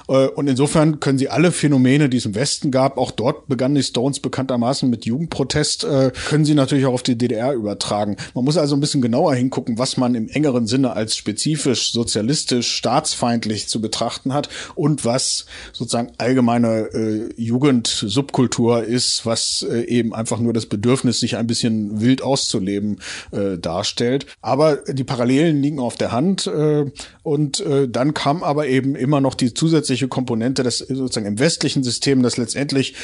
Äh, 0.09 0.29
und 0.29 0.49
insofern 0.49 0.99
können 0.99 1.19
Sie 1.19 1.29
alle 1.29 1.53
Phänomene, 1.53 1.82
die 1.83 2.17
es 2.17 2.27
im 2.27 2.35
Westen 2.35 2.71
gab, 2.71 2.99
auch 2.99 3.11
dort 3.11 3.49
begannen 3.49 3.75
die 3.75 3.83
Stones 3.83 4.21
bekanntermaßen 4.21 4.89
mit 4.89 5.05
Jugendprotest, 5.05 5.85
äh, 5.85 6.13
können 6.29 6.45
Sie 6.45 6.55
natürlich 6.55 6.87
auch 6.87 6.95
auf 6.95 7.03
die 7.03 7.17
DDR 7.17 7.53
übertragen. 7.53 8.17
Man 8.35 8.45
muss 8.45 8.57
also 8.57 8.77
ein 8.77 8.81
bisschen 8.81 9.03
genauer 9.03 9.35
hingucken, 9.35 9.79
was 9.79 9.97
man 9.97 10.15
im 10.15 10.29
engeren 10.29 10.67
Sinne 10.67 10.95
als 10.95 11.17
spezifisch, 11.17 11.93
sozialistisch, 11.93 12.73
staatsfeindlich 12.73 13.69
zu 13.69 13.81
betrachten 13.81 14.33
hat 14.33 14.49
und 14.75 15.05
was 15.05 15.47
sozusagen 15.73 16.13
allgemeine 16.19 16.89
äh, 16.93 17.31
Jugendsubkultur 17.37 18.85
ist, 18.85 19.27
was 19.27 19.67
äh, 19.69 19.83
eben 19.85 20.15
einfach 20.15 20.39
nur 20.39 20.53
das 20.53 20.67
Bedürfnis, 20.67 21.21
sich 21.21 21.37
ein 21.37 21.47
bisschen 21.47 22.01
wild 22.01 22.23
auszuleben, 22.23 23.01
äh, 23.33 23.59
darstellt. 23.59 24.27
Aber 24.41 24.77
die 24.77 25.05
Parallelen 25.05 25.63
liegen 25.63 25.79
auf 25.79 25.97
der 25.97 26.13
Hand 26.13 26.47
äh, 26.47 26.85
und 27.23 27.61
äh, 27.61 27.89
dann 27.89 28.15
kam 28.15 28.43
aber 28.43 28.67
eben 28.67 28.95
immer 28.95 29.21
noch 29.21 29.35
die 29.35 29.55
zusätzliche 29.55 30.09
Komponente, 30.09 30.63
das 30.63 30.79
sozusagen 30.79 31.27
im 31.27 31.39
westlichen 31.39 31.72
System, 31.81 32.23
das 32.23 32.37
letztendlich 32.37 32.95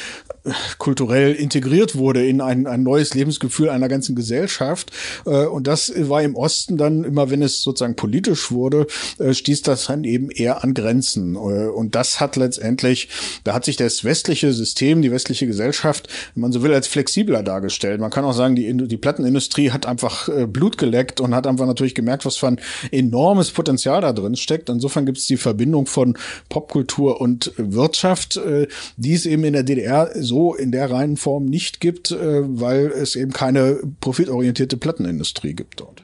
äh, 0.43 0.51
kulturell 0.77 1.33
integriert 1.33 1.95
wurde 1.95 2.25
in 2.25 2.41
ein, 2.41 2.67
ein 2.67 2.83
neues 2.83 3.13
Lebensgefühl 3.13 3.69
einer 3.69 3.87
ganzen 3.87 4.15
Gesellschaft. 4.15 4.91
Äh, 5.25 5.45
und 5.45 5.67
das 5.67 5.91
war 5.95 6.21
im 6.21 6.35
Osten 6.35 6.77
dann 6.77 7.03
immer, 7.03 7.29
wenn 7.29 7.41
es 7.41 7.61
sozusagen 7.61 7.95
politisch 7.95 8.51
wurde, 8.51 8.85
äh, 9.17 9.33
stieß 9.33 9.63
das 9.63 9.85
dann 9.85 10.03
eben 10.03 10.29
eher 10.29 10.63
an 10.63 10.73
Grenzen. 10.73 11.35
Und 11.35 11.95
das 11.95 12.19
hat 12.19 12.35
letztendlich, 12.35 13.09
da 13.43 13.53
hat 13.53 13.65
sich 13.65 13.77
das 13.77 14.03
westliche 14.03 14.53
System, 14.53 15.01
die 15.01 15.11
westliche 15.11 15.47
Gesellschaft, 15.47 16.07
wenn 16.35 16.41
man 16.41 16.51
so 16.51 16.61
will, 16.61 16.73
als 16.73 16.87
flexibler 16.87 17.43
dargestellt. 17.43 17.99
Man 17.99 18.11
kann 18.11 18.25
auch 18.25 18.33
sagen, 18.33 18.55
die, 18.55 18.87
die 18.87 18.97
Plattenindustrie 18.97 19.71
hat 19.71 19.85
einfach 19.85 20.29
Blut 20.47 20.77
geleckt 20.77 21.21
und 21.21 21.33
hat 21.33 21.47
einfach 21.47 21.65
natürlich 21.65 21.95
gemerkt, 21.95 22.25
was 22.25 22.37
für 22.37 22.47
ein 22.47 22.59
enormes 22.91 23.51
Potenzial 23.51 24.01
da 24.01 24.13
drin 24.13 24.35
steckt. 24.35 24.69
Insofern 24.69 25.05
gibt 25.05 25.17
es 25.17 25.25
die 25.25 25.37
Verbindung 25.37 25.85
von 25.85 26.17
Popkultur 26.49 27.21
und 27.21 27.51
Wirtschaft, 27.57 28.39
äh, 28.63 28.67
die 28.97 29.13
es 29.13 29.25
eben 29.25 29.43
in 29.43 29.53
der 29.53 29.63
DDR 29.63 30.11
so 30.15 30.55
in 30.55 30.71
der 30.71 30.91
reinen 30.91 31.17
Form 31.17 31.45
nicht 31.45 31.79
gibt, 31.79 32.11
äh, 32.11 32.15
weil 32.17 32.87
es 32.87 33.15
eben 33.15 33.31
keine 33.31 33.79
profitorientierte 34.01 34.77
Plattenindustrie 34.77 35.53
gibt 35.53 35.79
dort. 35.79 36.03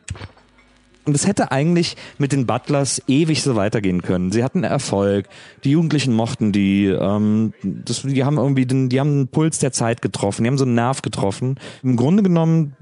Und 1.06 1.16
es 1.16 1.28
hätte 1.28 1.52
eigentlich 1.52 1.98
mit 2.18 2.32
den 2.32 2.48
Butlers 2.48 3.02
ewig 3.08 3.44
so 3.44 3.56
weitergehen 3.56 4.02
können. 4.02 4.32
Sie 4.32 4.44
hatten 4.44 4.64
Erfolg, 4.64 5.28
die 5.64 5.72
Jugendlichen 5.72 6.14
mochten 6.14 6.52
die, 6.52 6.86
ähm, 6.88 7.54
das, 7.64 8.02
die 8.02 8.24
haben 8.24 8.38
irgendwie 8.38 8.66
den, 8.66 8.90
die 8.90 9.00
haben 9.00 9.26
den 9.26 9.28
Puls 9.28 9.60
der 9.60 9.72
Zeit 9.72 10.02
getroffen, 10.02 10.44
die 10.44 10.50
haben 10.50 10.58
so 10.58 10.66
einen 10.66 10.76
Nerv 10.76 11.04
getroffen. 11.04 11.60
Im 11.84 11.96
Grunde 11.96 12.24
genommen 12.24 12.74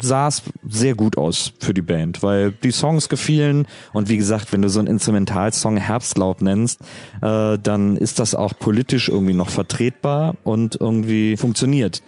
sah 0.00 0.28
es 0.28 0.42
sehr 0.68 0.94
gut 0.94 1.18
aus 1.18 1.52
für 1.58 1.74
die 1.74 1.82
Band, 1.82 2.22
weil 2.22 2.52
die 2.52 2.70
Songs 2.70 3.08
gefielen 3.08 3.66
und 3.92 4.08
wie 4.08 4.16
gesagt, 4.16 4.52
wenn 4.52 4.62
du 4.62 4.68
so 4.68 4.78
einen 4.78 4.88
Instrumentalsong 4.88 5.76
Herbstlaub 5.76 6.42
nennst, 6.42 6.80
äh, 7.20 7.58
dann 7.58 7.96
ist 7.96 8.20
das 8.20 8.34
auch 8.36 8.54
politisch 8.58 9.08
irgendwie 9.08 9.34
noch 9.34 9.50
vertretbar 9.50 10.36
und 10.44 10.78
irgendwie 10.80 11.36
funktioniert. 11.36 12.02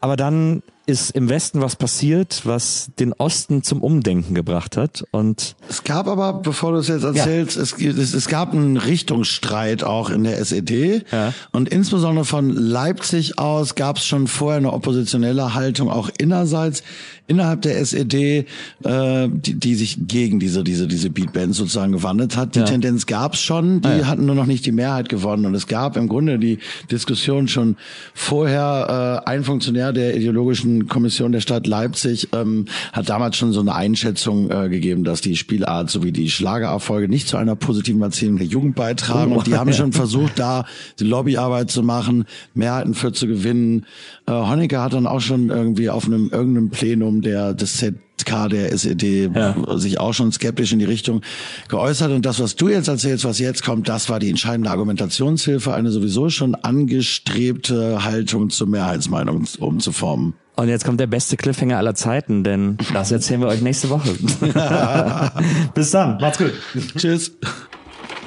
Aber 0.00 0.16
dann 0.16 0.62
ist 0.86 1.10
im 1.12 1.28
Westen 1.28 1.60
was 1.60 1.76
passiert, 1.76 2.42
was 2.44 2.90
den 2.98 3.12
Osten 3.12 3.62
zum 3.62 3.82
Umdenken 3.82 4.34
gebracht 4.34 4.76
hat. 4.76 5.04
Und 5.12 5.54
Es 5.68 5.84
gab 5.84 6.08
aber, 6.08 6.32
bevor 6.34 6.72
du 6.72 6.78
es 6.78 6.88
jetzt 6.88 7.04
erzählst, 7.04 7.56
es, 7.56 7.72
es, 7.78 8.14
es 8.14 8.28
gab 8.28 8.52
einen 8.52 8.76
Richtungsstreit 8.76 9.84
auch 9.84 10.10
in 10.10 10.24
der 10.24 10.38
SED. 10.38 11.04
Ja. 11.12 11.32
Und 11.52 11.68
insbesondere 11.68 12.24
von 12.24 12.50
Leipzig 12.50 13.38
aus 13.38 13.74
gab 13.74 13.98
es 13.98 14.06
schon 14.06 14.26
vorher 14.26 14.58
eine 14.58 14.72
oppositionelle 14.72 15.54
Haltung, 15.54 15.88
auch 15.88 16.10
innerseits, 16.18 16.82
innerhalb 17.28 17.62
der 17.62 17.78
SED, 17.78 18.46
äh, 18.82 19.28
die, 19.30 19.54
die 19.54 19.74
sich 19.76 19.98
gegen 20.08 20.40
diese, 20.40 20.64
diese, 20.64 20.88
diese 20.88 21.10
Beatbands 21.10 21.56
sozusagen 21.58 21.92
gewandelt 21.92 22.36
hat. 22.36 22.54
Die 22.56 22.58
Ja. 22.58 22.64
Tendenz 22.64 23.06
gab 23.06 23.34
es 23.34 23.40
schon, 23.40 23.80
die 23.82 23.88
Ah, 23.88 23.96
ja. 23.98 24.06
hatten 24.06 24.26
nur 24.26 24.34
noch 24.34 24.46
nicht 24.46 24.66
die 24.66 24.72
Mehrheit 24.72 25.08
gewonnen. 25.08 25.46
Und 25.46 25.54
es 25.54 25.66
gab 25.68 25.96
im 25.96 26.08
Grunde 26.08 26.38
die 26.38 26.58
Diskussion 26.90 27.46
schon 27.48 27.76
vorher, 28.14 29.22
äh, 29.26 29.30
ein 29.30 29.44
Funktionär 29.44 29.92
der 29.92 30.16
ideologischen 30.16 30.71
Jugendhilfenkommission 30.72 31.32
der 31.32 31.40
Stadt 31.40 31.66
Leipzig 31.66 32.28
ähm, 32.32 32.66
hat 32.92 33.08
damals 33.08 33.36
schon 33.36 33.52
so 33.52 33.60
eine 33.60 33.74
Einschätzung 33.74 34.50
äh, 34.50 34.68
gegeben, 34.68 35.04
dass 35.04 35.20
die 35.20 35.36
Spielart 35.36 35.90
sowie 35.90 36.12
die 36.12 36.30
Schlagererfolge 36.30 37.08
nicht 37.08 37.28
zu 37.28 37.36
einer 37.36 37.56
positiven 37.56 38.02
Erzählung 38.02 38.36
der 38.36 38.46
Jugend 38.46 38.74
beitragen. 38.74 39.32
Oh. 39.32 39.38
Und 39.38 39.46
die 39.46 39.56
haben 39.58 39.72
schon 39.72 39.92
versucht, 39.92 40.38
da 40.38 40.64
die 40.98 41.04
Lobbyarbeit 41.04 41.70
zu 41.70 41.82
machen, 41.82 42.24
Mehrheiten 42.54 42.94
für 42.94 43.12
zu 43.12 43.26
gewinnen. 43.26 43.86
Äh, 44.26 44.32
Honecker 44.32 44.82
hat 44.82 44.94
dann 44.94 45.06
auch 45.06 45.20
schon 45.20 45.50
irgendwie 45.50 45.90
auf 45.90 46.06
einem 46.06 46.30
irgendeinem 46.30 46.70
Plenum 46.70 47.22
der 47.22 47.54
des 47.54 47.76
ZK 47.76 48.48
der 48.50 48.72
SED 48.72 49.30
sich 49.76 49.98
auch 49.98 50.12
schon 50.12 50.30
skeptisch 50.32 50.72
in 50.72 50.78
die 50.78 50.84
Richtung 50.84 51.22
geäußert. 51.68 52.12
Und 52.12 52.24
das, 52.24 52.40
was 52.40 52.56
du 52.56 52.68
jetzt 52.68 52.88
erzählst, 52.88 53.24
was 53.24 53.38
jetzt 53.38 53.64
kommt, 53.64 53.88
das 53.88 54.08
war 54.08 54.20
die 54.20 54.30
entscheidende 54.30 54.70
Argumentationshilfe, 54.70 55.74
eine 55.74 55.90
sowieso 55.90 56.28
schon 56.28 56.54
angestrebte 56.54 58.04
Haltung 58.04 58.50
zur 58.50 58.68
Mehrheitsmeinung 58.68 59.44
umzuformen. 59.58 60.34
Und 60.54 60.68
jetzt 60.68 60.84
kommt 60.84 61.00
der 61.00 61.06
beste 61.06 61.36
Cliffhanger 61.36 61.78
aller 61.78 61.94
Zeiten, 61.94 62.44
denn 62.44 62.76
das 62.92 63.10
erzählen 63.10 63.40
wir 63.40 63.48
euch 63.48 63.62
nächste 63.62 63.88
Woche. 63.88 64.10
Bis 65.74 65.90
dann, 65.92 66.18
macht's 66.18 66.38
gut. 66.38 66.52
Tschüss. 66.96 67.32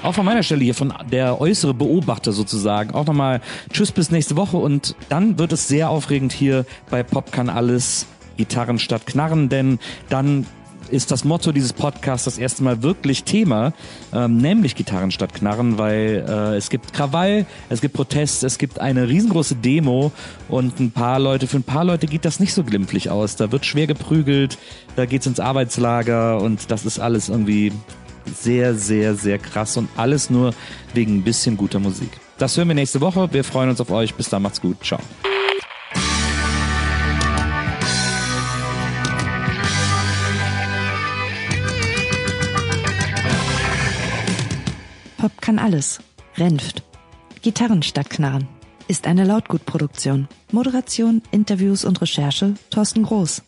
Auch 0.02 0.14
von 0.14 0.26
meiner 0.26 0.44
Stelle 0.44 0.64
hier, 0.64 0.76
von 0.76 0.94
der 1.12 1.40
äußere 1.40 1.74
Beobachter 1.74 2.32
sozusagen. 2.32 2.94
Auch 2.94 3.06
nochmal 3.06 3.42
Tschüss 3.72 3.92
bis 3.92 4.12
nächste 4.12 4.36
Woche 4.36 4.58
und 4.58 4.96
dann 5.10 5.40
wird 5.40 5.52
es 5.52 5.68
sehr 5.68 5.90
aufregend 5.90 6.32
hier 6.32 6.66
bei 6.90 7.04
Pop 7.04 7.32
kann 7.32 7.50
alles 7.50 8.06
Gitarren 8.38 8.80
statt 8.80 9.06
Knarren, 9.06 9.50
denn 9.50 9.80
dann 10.10 10.46
ist 10.90 11.12
das 11.12 11.24
Motto 11.24 11.52
dieses 11.52 11.74
Podcasts 11.74 12.26
das 12.26 12.38
erste 12.38 12.64
Mal 12.64 12.84
wirklich 12.84 13.24
Thema, 13.24 13.74
ähm, 14.14 14.38
nämlich 14.38 14.76
Gitarren 14.76 15.12
statt 15.12 15.34
Knarren, 15.34 15.78
weil 15.78 16.26
äh, 16.28 16.56
es 16.56 16.70
gibt 16.70 16.94
Krawall, 16.94 17.46
es 17.70 17.82
gibt 17.82 17.96
Protest, 17.96 18.44
es 18.44 18.58
gibt 18.58 18.80
eine 18.80 19.08
riesengroße 19.08 19.56
Demo 19.56 20.12
und 20.50 20.80
ein 20.80 20.92
paar 20.92 21.20
Leute, 21.20 21.48
für 21.48 21.58
ein 21.58 21.64
paar 21.64 21.86
Leute 21.86 22.08
geht 22.08 22.26
das 22.26 22.40
nicht 22.40 22.54
so 22.54 22.64
glimpflich 22.64 23.10
aus. 23.10 23.36
Da 23.36 23.52
wird 23.52 23.66
schwer 23.66 23.88
geprügelt, 23.88 24.58
da 24.96 25.06
geht's 25.06 25.26
ins 25.26 25.40
Arbeitslager 25.40 26.42
und 26.42 26.72
das 26.72 26.86
ist 26.86 27.00
alles 27.00 27.30
irgendwie 27.30 27.72
sehr, 28.34 28.76
sehr, 28.76 29.16
sehr 29.16 29.38
krass 29.38 29.78
und 29.78 29.90
alles 29.96 30.30
nur 30.30 30.54
wegen 30.94 31.18
ein 31.18 31.24
bisschen 31.24 31.58
guter 31.58 31.80
Musik. 31.80 32.10
Das 32.38 32.58
hören 32.58 32.68
wir 32.68 32.76
nächste 32.76 33.02
Woche. 33.02 33.30
Wir 33.32 33.44
freuen 33.44 33.70
uns 33.70 33.80
auf 33.80 33.92
euch. 33.92 34.14
Bis 34.16 34.30
dann, 34.30 34.42
macht's 34.42 34.62
gut. 34.62 34.78
Ciao. 34.84 35.00
Kann 45.56 45.66
alles. 45.66 46.00
Renft. 46.36 46.84
Gitarren 47.42 47.82
statt 47.82 48.10
Knarren. 48.10 48.48
Ist 48.90 49.08
eine 49.08 49.24
Lautgutproduktion. 49.24 50.28
Moderation, 50.52 51.22
Interviews 51.32 51.86
und 51.86 52.02
Recherche 52.02 52.56
Thorsten 52.70 53.04
Groß. 53.04 53.42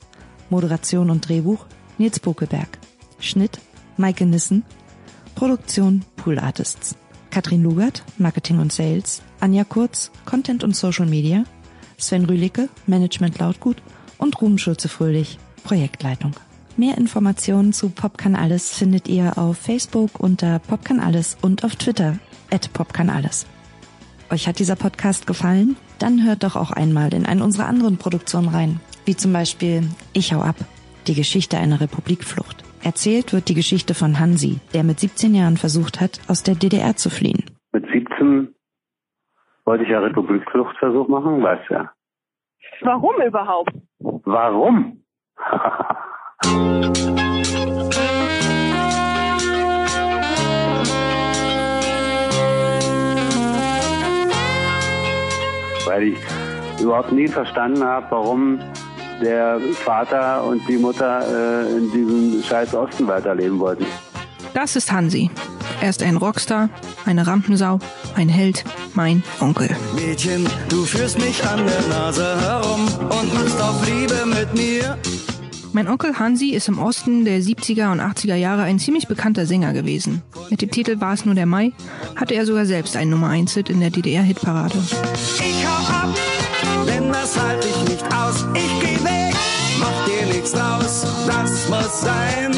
Moderation 0.50 1.10
und 1.10 1.28
Drehbuch 1.28 1.66
Nils 1.98 2.20
Bokelberg. 2.22 2.70
Schnitt 3.20 3.60
Maike 3.98 4.26
Nissen. 4.26 4.64
Produktion 5.36 6.06
Pool 6.16 6.40
Artists. 6.40 6.96
Katrin 7.30 7.64
Lugert, 7.64 8.04
Marketing 8.18 8.60
und 8.60 8.72
Sales. 8.72 9.22
Anja 9.42 9.66
Kurz, 9.66 10.12
Content 10.24 10.64
und 10.64 10.78
Social 10.78 11.08
Media. 11.08 11.44
Sven 11.98 12.24
Rühlicke, 12.24 12.70
Management 12.86 13.38
Lautgut. 13.38 13.82
Und 14.18 14.42
Ruben 14.42 14.58
Schulze-Fröhlich, 14.58 15.40
Projektleitung. 15.64 16.32
Mehr 16.80 16.96
Informationen 16.96 17.74
zu 17.74 17.90
Pop 17.90 18.20
kann 18.20 18.36
alles 18.36 18.78
findet 18.78 19.08
ihr 19.08 19.40
auf 19.40 19.58
Facebook 19.58 20.20
unter 20.20 20.60
Pop 20.60 20.86
kann 20.86 21.00
alles 21.00 21.36
und 21.42 21.64
auf 21.64 21.76
Twitter 21.76 22.20
at 22.54 22.72
Pop 22.72 22.94
kann 22.94 23.10
alles. 23.10 23.48
Euch 24.32 24.48
hat 24.48 24.60
dieser 24.60 24.76
Podcast 24.76 25.26
gefallen? 25.26 25.76
Dann 25.98 26.24
hört 26.24 26.44
doch 26.44 26.56
auch 26.56 26.70
einmal 26.70 27.16
in 27.16 27.26
eine 27.26 27.44
unserer 27.44 27.66
anderen 27.66 27.98
Produktionen 27.98 28.50
rein, 28.50 28.80
wie 29.06 29.16
zum 29.16 29.34
Beispiel 29.34 29.90
Ich 30.14 30.36
hau 30.36 30.42
ab, 30.42 30.58
die 31.08 31.16
Geschichte 31.16 31.58
einer 31.58 31.82
Republikflucht. 31.82 32.64
Erzählt 32.84 33.34
wird 33.34 33.50
die 33.50 33.56
Geschichte 33.56 33.96
von 33.96 34.20
Hansi, 34.20 34.60
der 34.76 34.84
mit 34.84 35.00
17 35.00 35.34
Jahren 35.34 35.58
versucht 35.58 36.00
hat, 36.00 36.20
aus 36.28 36.44
der 36.44 36.54
DDR 36.54 36.96
zu 36.96 37.10
fliehen. 37.10 37.44
Mit 37.72 37.88
17 37.92 38.54
wollte 39.66 39.84
ich 39.84 39.90
ja 39.90 40.00
Republikfluchtversuch 40.00 41.08
machen, 41.08 41.42
weißt 41.42 41.72
ja. 41.72 41.92
Warum 42.82 43.20
überhaupt? 43.26 43.74
Warum? 44.00 45.04
Weil 55.86 56.04
ich 56.04 56.18
überhaupt 56.80 57.12
nie 57.12 57.28
verstanden 57.28 57.84
habe, 57.84 58.06
warum 58.12 58.60
der 59.22 59.60
Vater 59.74 60.44
und 60.44 60.62
die 60.68 60.78
Mutter 60.78 61.22
äh, 61.22 61.76
in 61.76 61.92
diesem 61.92 62.44
scheiß 62.44 62.76
Osten 62.76 63.08
weiterleben 63.08 63.60
wollten. 63.60 63.86
Das 64.54 64.76
ist 64.76 64.92
Hansi. 64.92 65.32
Er 65.82 65.90
ist 65.90 66.04
ein 66.04 66.18
Rockstar, 66.18 66.70
eine 67.06 67.26
Rampensau, 67.26 67.80
ein 68.16 68.30
Held, 68.30 68.64
mein 68.94 69.24
Onkel. 69.40 69.70
Mädchen, 69.96 70.48
du 70.70 70.86
führst 70.86 71.20
mich 71.20 71.44
an 71.48 71.66
der 71.66 71.82
Nase 71.88 72.40
herum 72.42 72.88
und 73.10 73.34
machst 73.34 73.62
auf 73.62 73.88
Liebe 73.88 74.26
mit 74.26 74.54
mir. 74.54 74.98
Mein 75.78 75.90
Onkel 75.90 76.18
Hansi 76.18 76.54
ist 76.54 76.70
im 76.70 76.80
Osten 76.80 77.24
der 77.24 77.40
70er 77.40 77.92
und 77.92 78.02
80er 78.02 78.34
Jahre 78.34 78.64
ein 78.64 78.80
ziemlich 78.80 79.08
bekannter 79.08 79.46
Sänger 79.46 79.74
gewesen. 79.74 80.24
Mit 80.50 80.64
dem 80.64 80.72
Titel 80.72 81.00
War 81.02 81.14
es 81.14 81.24
nur 81.24 81.36
der 81.36 81.46
Mai 81.46 81.72
hatte 82.16 82.34
er 82.34 82.48
sogar 82.48 82.66
selbst 82.66 82.98
einen 82.98 83.12
Nummer 83.12 83.30
1 83.30 83.54
Hit 83.54 83.70
in 83.70 83.80
der 83.80 83.92
DDR-Hitparade. 83.92 84.74
Ich 84.74 85.68
hau 85.68 85.94
ab, 85.94 86.18
denn 86.88 87.12
das 87.12 87.40
halt 87.40 87.64
ich 87.64 87.90
nicht 87.92 88.04
aus. 88.12 88.44
Ich 88.56 88.80
geh 88.80 89.04
weg, 89.04 89.36
mach 89.80 90.06
dir 90.08 90.26
nichts 90.34 90.54
draus, 90.54 91.06
das 91.28 91.70
muss 91.70 92.02
sein. 92.02 92.56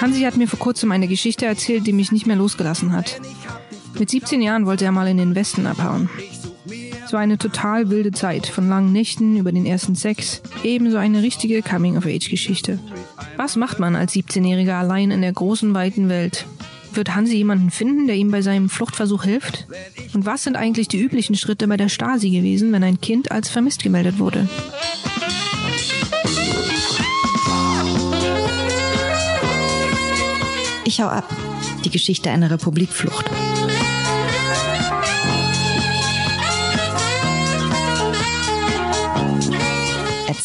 Hansi 0.00 0.22
hat 0.22 0.38
mir 0.38 0.48
vor 0.48 0.60
kurzem 0.60 0.90
eine 0.92 1.08
Geschichte 1.08 1.44
erzählt, 1.44 1.86
die 1.86 1.92
mich 1.92 2.10
nicht 2.10 2.26
mehr 2.26 2.36
losgelassen 2.36 2.94
hat. 2.94 3.20
Mit 3.98 4.08
17 4.08 4.40
Jahren 4.40 4.64
wollte 4.64 4.86
er 4.86 4.92
mal 4.92 5.08
in 5.08 5.18
den 5.18 5.34
Westen 5.34 5.66
abhauen. 5.66 6.08
Es 7.08 7.14
war 7.14 7.20
eine 7.20 7.38
total 7.38 7.88
wilde 7.88 8.12
Zeit, 8.12 8.46
von 8.48 8.68
langen 8.68 8.92
Nächten 8.92 9.38
über 9.38 9.50
den 9.50 9.64
ersten 9.64 9.94
Sex, 9.94 10.42
ebenso 10.62 10.98
eine 10.98 11.22
richtige 11.22 11.62
Coming-of-Age-Geschichte. 11.62 12.78
Was 13.38 13.56
macht 13.56 13.78
man 13.78 13.96
als 13.96 14.12
17-Jähriger 14.12 14.74
allein 14.74 15.10
in 15.10 15.22
der 15.22 15.32
großen, 15.32 15.72
weiten 15.72 16.10
Welt? 16.10 16.44
Wird 16.92 17.14
Hansi 17.14 17.36
jemanden 17.36 17.70
finden, 17.70 18.08
der 18.08 18.16
ihm 18.16 18.30
bei 18.30 18.42
seinem 18.42 18.68
Fluchtversuch 18.68 19.24
hilft? 19.24 19.66
Und 20.12 20.26
was 20.26 20.44
sind 20.44 20.56
eigentlich 20.56 20.88
die 20.88 21.00
üblichen 21.00 21.34
Schritte 21.34 21.66
bei 21.66 21.78
der 21.78 21.88
Stasi 21.88 22.28
gewesen, 22.28 22.72
wenn 22.72 22.84
ein 22.84 23.00
Kind 23.00 23.32
als 23.32 23.48
vermisst 23.48 23.82
gemeldet 23.82 24.18
wurde? 24.18 24.46
Ich 30.84 31.00
hau 31.00 31.06
ab, 31.06 31.34
die 31.86 31.90
Geschichte 31.90 32.30
einer 32.30 32.50
Republikflucht. 32.50 33.30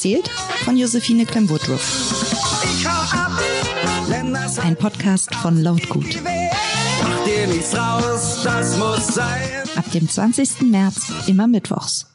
Erzählt 0.04 0.28
von 0.66 0.76
Josephine 0.76 1.26
Clem-Woodruff. 1.26 2.86
Ein 4.62 4.76
Podcast 4.76 5.34
von 5.36 5.64
Lautgut. 5.64 6.18
Ab 9.78 9.92
dem 9.94 10.10
20. 10.10 10.62
März 10.64 11.10
immer 11.28 11.48
mittwochs. 11.48 12.13